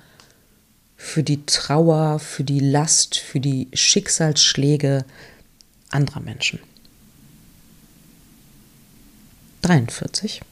für 0.96 1.22
die 1.22 1.44
Trauer, 1.46 2.18
für 2.18 2.44
die 2.44 2.60
Last, 2.60 3.16
für 3.18 3.40
die 3.40 3.68
Schicksalsschläge 3.72 5.04
anderer 5.90 6.20
Menschen. 6.20 6.60
43. 9.62 10.42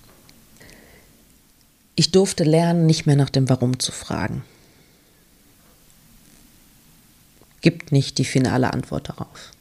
Ich 1.94 2.10
durfte 2.10 2.44
lernen, 2.44 2.86
nicht 2.86 3.06
mehr 3.06 3.16
nach 3.16 3.30
dem 3.30 3.48
Warum 3.48 3.78
zu 3.78 3.92
fragen. 3.92 4.44
gibt 7.62 7.92
nicht 7.92 8.18
die 8.18 8.24
finale 8.24 8.72
Antwort 8.72 9.08
darauf. 9.08 9.52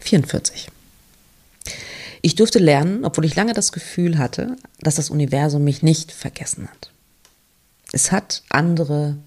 44. 0.00 0.68
Ich 2.24 2.36
durfte 2.36 2.60
lernen, 2.60 3.04
obwohl 3.04 3.24
ich 3.24 3.34
lange 3.34 3.52
das 3.52 3.72
Gefühl 3.72 4.16
hatte, 4.16 4.56
dass 4.78 4.94
das 4.94 5.10
Universum 5.10 5.64
mich 5.64 5.82
nicht 5.82 6.12
vergessen 6.12 6.68
hat. 6.68 6.92
Es 7.90 8.12
hat 8.12 8.44
andere, 8.48 9.18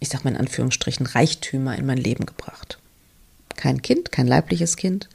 ich 0.00 0.08
sage 0.08 0.24
mal 0.24 0.30
in 0.30 0.38
Anführungsstrichen, 0.38 1.04
Reichtümer 1.04 1.76
in 1.76 1.84
mein 1.84 1.98
Leben 1.98 2.24
gebracht. 2.24 2.78
Kein 3.56 3.82
Kind, 3.82 4.10
kein 4.10 4.26
leibliches 4.26 4.76
Kind, 4.76 5.10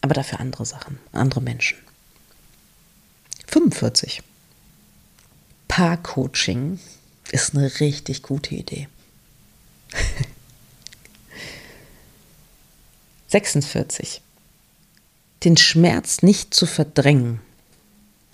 aber 0.00 0.14
dafür 0.14 0.40
andere 0.40 0.66
Sachen, 0.66 0.98
andere 1.12 1.40
Menschen. 1.40 1.78
45. 3.46 4.24
Paarcoaching 5.68 6.80
ist 7.30 7.54
eine 7.54 7.78
richtig 7.78 8.22
gute 8.22 8.56
Idee. 8.56 8.88
46. 13.28 14.22
Den 15.44 15.56
Schmerz 15.56 16.22
nicht 16.22 16.54
zu 16.54 16.66
verdrängen, 16.66 17.40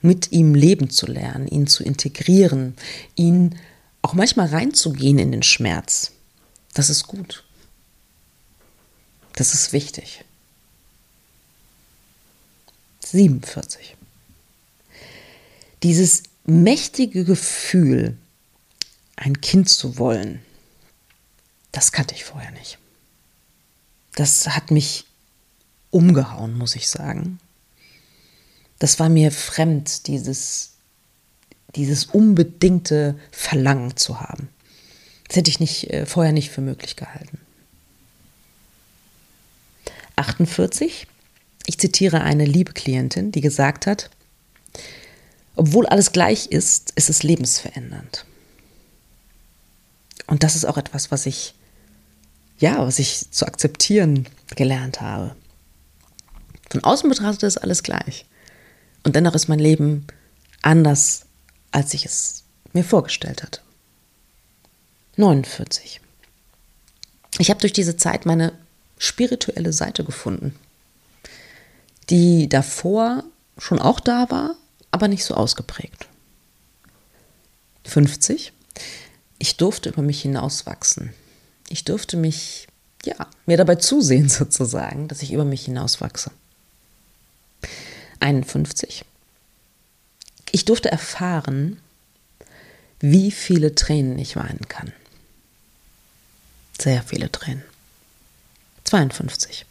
mit 0.03 0.33
ihm 0.33 0.55
leben 0.55 0.91
zu 0.91 1.07
lernen, 1.07 1.47
ihn 1.47 1.67
zu 1.67 1.85
integrieren, 1.85 2.75
ihn 3.15 3.59
auch 4.03 4.15
manchmal 4.15 4.49
reinzugehen 4.49 5.19
in 5.19 5.33
den 5.33 5.43
Schmerz. 5.43 6.13
Das 6.75 6.91
ist 6.91 7.07
gut. 7.07 7.45
Das 9.35 9.55
ist 9.55 9.73
wichtig. 9.73 10.25
47. 13.05 13.97
Dieses 15.83 16.25
mächtige 16.45 17.25
Gefühl, 17.25 18.17
ein 19.17 19.41
Kind 19.41 19.69
zu 19.69 19.99
wollen, 19.99 20.43
das 21.73 21.93
kannte 21.93 22.15
ich 22.15 22.25
vorher 22.25 22.51
nicht. 22.53 22.79
Das 24.15 24.49
hat 24.49 24.71
mich 24.71 25.06
umgehauen, 25.91 26.57
muss 26.57 26.77
ich 26.77 26.89
sagen. 26.89 27.39
Das 28.79 28.99
war 28.99 29.09
mir 29.09 29.33
fremd, 29.33 30.07
dieses, 30.07 30.73
dieses 31.75 32.07
unbedingte 32.07 33.19
Verlangen 33.31 33.97
zu 33.97 34.21
haben. 34.21 34.49
Das 35.29 35.37
hätte 35.37 35.51
ich 35.51 35.61
nicht, 35.61 35.91
äh, 35.91 36.07
vorher 36.07 36.33
nicht 36.33 36.51
für 36.51 36.61
möglich 36.61 36.97
gehalten. 36.97 37.41
48. 40.17 41.07
Ich 41.67 41.79
zitiere 41.79 42.23
eine 42.23 42.45
liebe 42.45 42.73
Klientin, 42.73 43.33
die 43.33 43.41
gesagt 43.41 43.87
hat, 43.87 44.11
obwohl 45.57 45.87
alles 45.87 46.13
gleich 46.13 46.47
ist, 46.47 46.93
ist 46.97 47.11
es 47.11 47.23
lebensverändernd. 47.23 48.25
Und 50.27 50.43
das 50.43 50.55
ist 50.55 50.65
auch 50.65 50.77
etwas, 50.77 51.11
was 51.11 51.27
ich, 51.27 51.55
ja, 52.59 52.79
was 52.87 52.99
ich 52.99 53.31
zu 53.31 53.47
akzeptieren 53.47 54.27
gelernt 54.55 55.01
habe. 55.01 55.35
Von 56.77 56.85
außen 56.85 57.09
betrachtet 57.09 57.45
ist 57.45 57.57
alles 57.57 57.83
gleich. 57.83 58.27
Und 59.03 59.17
dennoch 59.17 59.35
ist 59.35 59.49
mein 59.49 59.59
Leben 59.59 60.07
anders, 60.61 61.23
als 61.71 61.95
ich 61.95 62.05
es 62.05 62.45
mir 62.75 62.85
vorgestellt 62.85 63.43
hatte. 63.43 63.63
49. 65.17 66.03
Ich 67.39 67.49
habe 67.49 67.61
durch 67.61 67.73
diese 67.73 67.97
Zeit 67.97 68.27
meine 68.27 68.53
spirituelle 68.99 69.73
Seite 69.73 70.05
gefunden, 70.05 70.55
die 72.11 72.47
davor 72.47 73.25
schon 73.57 73.79
auch 73.79 73.99
da 73.99 74.31
war, 74.31 74.55
aber 74.91 75.09
nicht 75.09 75.25
so 75.25 75.33
ausgeprägt. 75.33 76.09
50. 77.85 78.53
Ich 79.39 79.57
durfte 79.57 79.89
über 79.89 80.03
mich 80.03 80.21
hinauswachsen. 80.21 81.15
Ich 81.71 81.85
durfte 81.85 82.19
mich, 82.19 82.67
ja, 83.07 83.31
mir 83.47 83.57
dabei 83.57 83.77
zusehen 83.77 84.29
sozusagen, 84.29 85.09
dass 85.09 85.23
ich 85.23 85.33
über 85.33 85.47
mich 85.47 85.65
hinauswachse. 85.65 86.33
51. 88.21 89.05
Ich 90.53 90.65
durfte 90.65 90.91
erfahren, 90.91 91.79
wie 93.01 93.31
viele 93.31 93.75
Tränen 93.75 94.19
ich 94.19 94.37
weinen 94.37 94.67
kann. 94.69 94.93
Sehr 96.81 97.03
viele 97.03 97.31
Tränen. 97.31 97.65
52. 98.85 99.67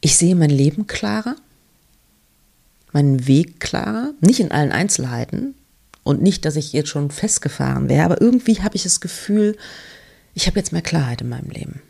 Ich 0.00 0.16
sehe 0.16 0.34
mein 0.34 0.50
Leben 0.50 0.86
klarer 0.86 1.36
meinen 2.94 3.26
Weg 3.26 3.60
klarer, 3.60 4.14
nicht 4.20 4.40
in 4.40 4.52
allen 4.52 4.72
Einzelheiten 4.72 5.54
und 6.04 6.22
nicht, 6.22 6.44
dass 6.44 6.56
ich 6.56 6.72
jetzt 6.72 6.88
schon 6.88 7.10
festgefahren 7.10 7.88
wäre, 7.88 8.04
aber 8.04 8.20
irgendwie 8.20 8.62
habe 8.62 8.76
ich 8.76 8.84
das 8.84 9.00
Gefühl, 9.00 9.58
ich 10.32 10.46
habe 10.46 10.58
jetzt 10.58 10.72
mehr 10.72 10.80
Klarheit 10.80 11.20
in 11.20 11.28
meinem 11.28 11.50
Leben. 11.50 11.82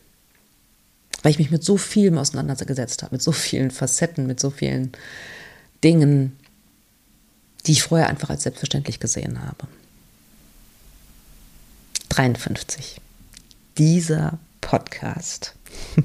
Weil 1.24 1.30
ich 1.30 1.38
mich 1.38 1.50
mit 1.50 1.64
so 1.64 1.78
vielem 1.78 2.18
auseinandergesetzt 2.18 3.02
habe, 3.02 3.14
mit 3.14 3.22
so 3.22 3.32
vielen 3.32 3.70
Facetten, 3.70 4.26
mit 4.26 4.38
so 4.38 4.50
vielen 4.50 4.92
Dingen, 5.82 6.36
die 7.64 7.72
ich 7.72 7.82
vorher 7.82 8.10
einfach 8.10 8.28
als 8.28 8.42
selbstverständlich 8.42 9.00
gesehen 9.00 9.42
habe. 9.42 9.66
53. 12.10 13.00
Dieser 13.78 14.38
Podcast. 14.60 15.54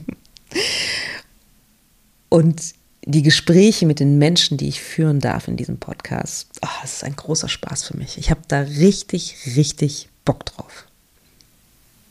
Und 2.29 2.73
die 3.03 3.21
Gespräche 3.21 3.85
mit 3.85 3.99
den 3.99 4.19
Menschen, 4.19 4.57
die 4.57 4.69
ich 4.69 4.79
führen 4.79 5.19
darf 5.19 5.49
in 5.49 5.57
diesem 5.57 5.79
Podcast, 5.79 6.47
oh, 6.61 6.67
das 6.81 6.93
ist 6.93 7.03
ein 7.03 7.17
großer 7.17 7.49
Spaß 7.49 7.83
für 7.83 7.97
mich. 7.97 8.17
Ich 8.17 8.31
habe 8.31 8.41
da 8.47 8.61
richtig, 8.61 9.35
richtig 9.57 10.07
Bock 10.23 10.45
drauf. 10.45 10.85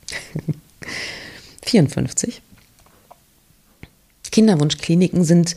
54. 1.62 2.42
Kinderwunschkliniken 4.38 5.24
sind 5.24 5.56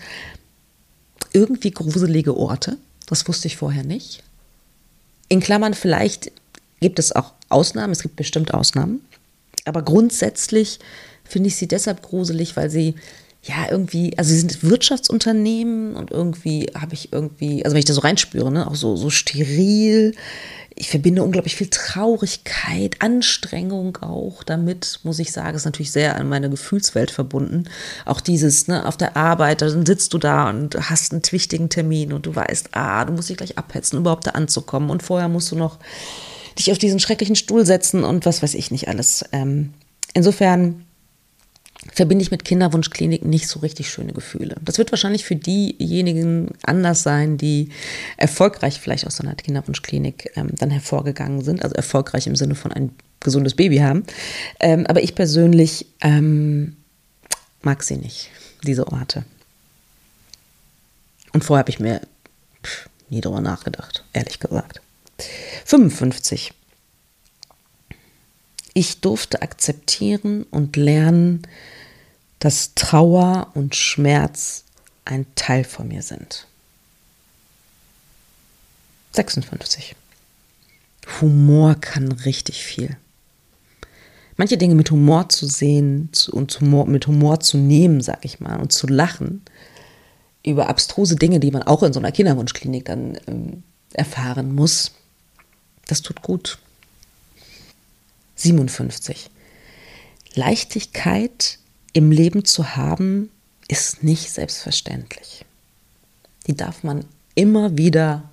irgendwie 1.33 1.69
gruselige 1.69 2.35
Orte. 2.35 2.77
Das 3.05 3.27
wusste 3.27 3.45
ich 3.45 3.55
vorher 3.55 3.83
nicht. 3.83 4.23
In 5.29 5.39
Klammern, 5.39 5.75
vielleicht 5.75 6.31
gibt 6.79 6.97
es 6.97 7.15
auch 7.15 7.33
Ausnahmen, 7.49 7.93
es 7.93 8.01
gibt 8.01 8.15
bestimmt 8.15 8.55
Ausnahmen. 8.55 9.01
Aber 9.65 9.83
grundsätzlich 9.83 10.79
finde 11.23 11.49
ich 11.49 11.57
sie 11.57 11.67
deshalb 11.67 12.01
gruselig, 12.01 12.57
weil 12.57 12.71
sie 12.71 12.95
ja, 13.43 13.69
irgendwie, 13.69 14.17
also 14.17 14.31
sie 14.31 14.39
sind 14.39 14.63
Wirtschaftsunternehmen 14.63 15.95
und 15.95 16.09
irgendwie 16.09 16.71
habe 16.75 16.95
ich 16.95 17.13
irgendwie, 17.13 17.63
also 17.63 17.75
wenn 17.75 17.79
ich 17.79 17.85
da 17.85 17.93
so 17.93 18.01
reinspüre, 18.01 18.51
ne, 18.51 18.67
auch 18.67 18.75
so, 18.75 18.95
so 18.95 19.11
steril. 19.11 20.15
Ich 20.75 20.89
verbinde 20.89 21.23
unglaublich 21.23 21.55
viel 21.55 21.69
Traurigkeit, 21.69 22.95
Anstrengung 22.99 23.97
auch 23.97 24.43
damit, 24.43 24.99
muss 25.03 25.19
ich 25.19 25.31
sagen, 25.31 25.55
ist 25.55 25.65
natürlich 25.65 25.91
sehr 25.91 26.15
an 26.15 26.29
meine 26.29 26.49
Gefühlswelt 26.49 27.11
verbunden. 27.11 27.65
Auch 28.05 28.21
dieses, 28.21 28.67
ne, 28.67 28.85
auf 28.87 28.97
der 28.97 29.17
Arbeit, 29.17 29.61
dann 29.61 29.85
sitzt 29.85 30.13
du 30.13 30.17
da 30.17 30.49
und 30.49 30.75
hast 30.89 31.11
einen 31.11 31.21
wichtigen 31.29 31.69
Termin 31.69 32.13
und 32.13 32.25
du 32.25 32.35
weißt, 32.35 32.69
ah, 32.71 33.03
du 33.05 33.13
musst 33.13 33.29
dich 33.29 33.37
gleich 33.37 33.57
abhetzen, 33.57 33.97
überhaupt 33.97 34.27
da 34.27 34.31
anzukommen. 34.31 34.89
Und 34.89 35.03
vorher 35.03 35.27
musst 35.27 35.51
du 35.51 35.55
noch 35.55 35.77
dich 36.57 36.71
auf 36.71 36.77
diesen 36.77 36.99
schrecklichen 36.99 37.35
Stuhl 37.35 37.65
setzen 37.65 38.03
und 38.03 38.25
was 38.25 38.41
weiß 38.41 38.53
ich 38.53 38.71
nicht 38.71 38.87
alles. 38.87 39.25
Ähm, 39.31 39.73
insofern 40.13 40.85
verbinde 41.91 42.21
ich 42.21 42.31
mit 42.31 42.45
Kinderwunschkliniken 42.45 43.29
nicht 43.29 43.47
so 43.47 43.59
richtig 43.59 43.89
schöne 43.89 44.13
Gefühle. 44.13 44.55
Das 44.61 44.77
wird 44.77 44.91
wahrscheinlich 44.91 45.25
für 45.25 45.35
diejenigen 45.35 46.49
anders 46.63 47.03
sein, 47.03 47.37
die 47.37 47.69
erfolgreich 48.17 48.79
vielleicht 48.79 49.07
aus 49.07 49.17
so 49.17 49.23
einer 49.23 49.35
Kinderwunschklinik 49.35 50.31
ähm, 50.35 50.51
dann 50.57 50.69
hervorgegangen 50.69 51.41
sind, 51.43 51.63
also 51.63 51.75
erfolgreich 51.75 52.27
im 52.27 52.35
Sinne 52.35 52.55
von 52.55 52.71
ein 52.71 52.91
gesundes 53.19 53.55
Baby 53.55 53.77
haben. 53.77 54.03
Ähm, 54.59 54.85
aber 54.87 55.01
ich 55.01 55.15
persönlich 55.15 55.87
ähm, 56.01 56.77
mag 57.61 57.83
sie 57.83 57.97
nicht, 57.97 58.29
diese 58.63 58.87
Orte. 58.87 59.23
Und 61.33 61.43
vorher 61.43 61.61
habe 61.61 61.71
ich 61.71 61.79
mir 61.79 62.01
pff, 62.63 62.89
nie 63.09 63.21
drüber 63.21 63.41
nachgedacht, 63.41 64.03
ehrlich 64.13 64.39
gesagt. 64.39 64.81
55. 65.65 66.53
Ich 68.73 69.01
durfte 69.01 69.41
akzeptieren 69.41 70.43
und 70.51 70.75
lernen, 70.75 71.41
dass 72.39 72.73
Trauer 72.73 73.51
und 73.53 73.75
Schmerz 73.75 74.63
ein 75.05 75.25
Teil 75.35 75.63
von 75.63 75.87
mir 75.87 76.01
sind. 76.01 76.47
56. 79.13 79.95
Humor 81.19 81.75
kann 81.75 82.11
richtig 82.11 82.63
viel. 82.63 82.97
Manche 84.37 84.57
Dinge 84.57 84.75
mit 84.75 84.89
Humor 84.89 85.29
zu 85.29 85.45
sehen 85.45 86.09
und 86.31 86.61
mit 86.61 87.07
Humor 87.07 87.41
zu 87.41 87.57
nehmen, 87.57 88.01
sag 88.01 88.23
ich 88.23 88.39
mal, 88.39 88.59
und 88.59 88.71
zu 88.71 88.87
lachen 88.87 89.41
über 90.43 90.69
abstruse 90.69 91.15
Dinge, 91.15 91.39
die 91.39 91.51
man 91.51 91.63
auch 91.63 91.83
in 91.83 91.93
so 91.93 91.99
einer 91.99 92.11
Kinderwunschklinik 92.11 92.85
dann 92.85 93.19
ähm, 93.27 93.63
erfahren 93.93 94.55
muss, 94.55 94.91
das 95.87 96.01
tut 96.01 96.21
gut. 96.21 96.57
57. 98.41 99.29
Leichtigkeit 100.33 101.59
im 101.93 102.11
Leben 102.11 102.45
zu 102.45 102.75
haben, 102.75 103.29
ist 103.67 104.03
nicht 104.03 104.31
selbstverständlich. 104.31 105.45
Die 106.47 106.55
darf 106.55 106.83
man 106.83 107.05
immer 107.35 107.77
wieder, 107.77 108.29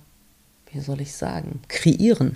wie 0.71 0.79
soll 0.79 1.01
ich 1.01 1.13
sagen, 1.13 1.61
kreieren. 1.67 2.35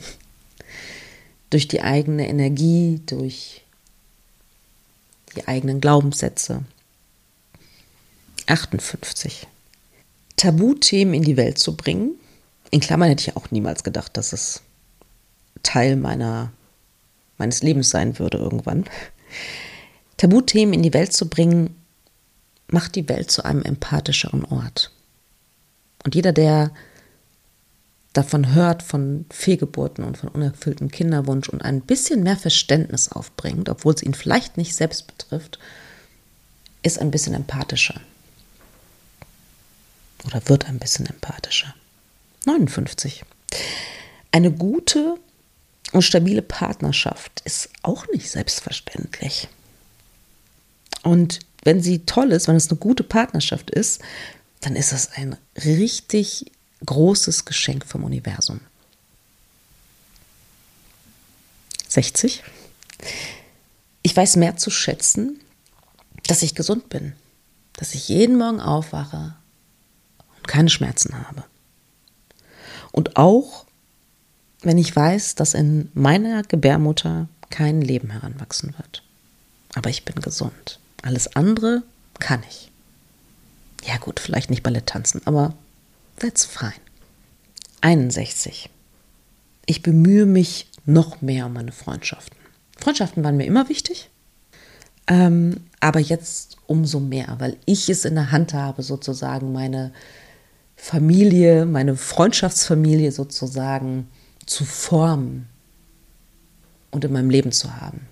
Durch 1.49 1.67
die 1.67 1.81
eigene 1.81 2.27
Energie, 2.27 3.01
durch 3.05 3.63
die 5.36 5.47
eigenen 5.47 5.81
Glaubenssätze. 5.81 6.63
58. 8.47 9.47
Tabuthemen 10.36 11.13
in 11.13 11.23
die 11.23 11.38
Welt 11.38 11.57
zu 11.57 11.75
bringen. 11.75 12.12
In 12.71 12.79
Klammern 12.79 13.09
hätte 13.09 13.29
ich 13.29 13.38
auch 13.38 13.51
niemals 13.51 13.83
gedacht, 13.83 14.17
dass 14.17 14.33
es 14.33 14.62
Teil 15.62 15.95
meiner, 15.95 16.51
meines 17.38 17.63
Lebens 17.63 17.89
sein 17.89 18.19
würde 18.19 18.38
irgendwann. 18.38 18.86
Tabuthemen 20.17 20.74
in 20.74 20.84
die 20.84 20.93
Welt 20.93 21.13
zu 21.13 21.28
bringen, 21.28 21.76
macht 22.67 22.96
die 22.96 23.08
Welt 23.10 23.30
zu 23.30 23.43
einem 23.43 23.63
empathischeren 23.63 24.46
Ort. 24.46 24.91
Und 26.04 26.15
jeder, 26.15 26.32
der 26.32 26.72
davon 28.13 28.54
hört, 28.54 28.84
von 28.84 29.26
Fehlgeburten 29.32 30.04
und 30.04 30.17
von 30.17 30.30
unerfülltem 30.30 30.89
Kinderwunsch 30.91 31.50
und 31.50 31.63
ein 31.63 31.82
bisschen 31.82 32.24
mehr 32.24 32.38
Verständnis 32.38 33.12
aufbringt, 33.12 33.69
obwohl 33.69 33.93
es 33.93 34.04
ihn 34.04 34.13
vielleicht 34.13 34.58
nicht 34.58 34.76
selbst 34.76 35.08
betrifft, 35.08 35.60
ist 36.84 37.00
ein 37.00 37.12
bisschen 37.12 37.34
empathischer. 37.34 38.00
Oder 40.26 40.48
wird 40.48 40.67
ein 40.67 40.80
bisschen 40.80 41.06
empathischer. 41.06 41.74
59. 42.46 43.24
Eine 44.32 44.52
gute 44.52 45.15
und 45.93 46.01
stabile 46.01 46.41
Partnerschaft 46.41 47.41
ist 47.45 47.69
auch 47.84 48.08
nicht 48.08 48.29
selbstverständlich. 48.29 49.47
Und 51.03 51.39
wenn 51.63 51.82
sie 51.82 52.06
toll 52.06 52.32
ist, 52.32 52.47
wenn 52.47 52.56
es 52.56 52.69
eine 52.69 52.79
gute 52.79 53.03
Partnerschaft 53.03 53.69
ist, 53.69 54.01
dann 54.62 54.75
ist 54.75 54.91
es 54.91 55.12
ein 55.12 55.38
richtig 55.63 56.51
großes 56.86 57.45
Geschenk 57.45 57.86
vom 57.86 58.03
Universum. 58.03 58.62
60. 61.89 62.43
Ich 64.01 64.15
weiß 64.15 64.38
mehr 64.38 64.58
zu 64.58 64.71
schätzen, 64.71 65.39
dass 66.27 66.41
ich 66.41 66.56
gesund 66.56 66.89
bin, 66.89 67.13
dass 67.73 67.93
ich 67.93 68.10
jeden 68.10 68.38
Morgen 68.38 68.60
aufwache 68.60 69.36
und 70.38 70.47
keine 70.47 70.69
Schmerzen 70.69 71.27
habe. 71.27 71.43
Und 72.91 73.15
auch, 73.15 73.65
wenn 74.63 74.78
ich 74.78 74.95
weiß, 74.95 75.36
dass 75.36 75.54
in 75.54 75.89
meiner 75.93 76.43
Gebärmutter 76.43 77.28
kein 77.49 77.82
Leben 77.82 78.10
heranwachsen 78.10 78.73
wird. 78.78 79.04
Aber 79.76 79.89
ich 79.89 80.06
bin 80.06 80.15
gesund. 80.21 80.80
Alles 81.02 81.36
andere 81.36 81.84
kann 82.19 82.41
ich. 82.49 82.71
Ja 83.86 83.97
gut, 83.97 84.19
vielleicht 84.19 84.49
nicht 84.49 84.63
Ballett 84.63 84.88
tanzen, 84.88 85.21
aber 85.26 85.54
that's 86.17 86.45
fine. 86.45 86.73
61. 87.82 88.69
Ich 89.65 89.82
bemühe 89.82 90.26
mich 90.26 90.67
noch 90.86 91.21
mehr 91.21 91.45
um 91.45 91.54
meine 91.54 91.71
Freundschaften. 91.71 92.38
Freundschaften 92.80 93.23
waren 93.23 93.38
mir 93.38 93.45
immer 93.45 93.69
wichtig, 93.69 94.10
ähm, 95.08 95.62
aber 95.80 95.99
jetzt 95.99 96.58
umso 96.67 96.99
mehr, 96.99 97.36
weil 97.39 97.58
ich 97.65 97.89
es 97.89 98.06
in 98.06 98.15
der 98.15 98.32
Hand 98.32 98.54
habe, 98.54 98.84
sozusagen 98.84 99.52
meine 99.52 99.91
Familie, 100.76 101.65
meine 101.65 101.95
Freundschaftsfamilie 101.95 103.12
sozusagen 103.12 104.08
zu 104.45 104.65
formen 104.65 105.47
und 106.91 107.03
in 107.06 107.12
meinem 107.12 107.29
Leben 107.29 107.51
zu 107.51 107.75
haben. 107.75 108.08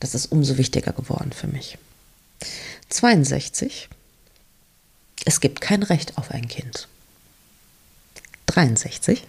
Das 0.00 0.14
ist 0.14 0.26
umso 0.26 0.58
wichtiger 0.58 0.92
geworden 0.92 1.32
für 1.32 1.46
mich. 1.46 1.78
62. 2.88 3.88
Es 5.24 5.40
gibt 5.40 5.60
kein 5.60 5.82
Recht 5.82 6.18
auf 6.18 6.30
ein 6.30 6.48
Kind. 6.48 6.88
63. 8.46 9.26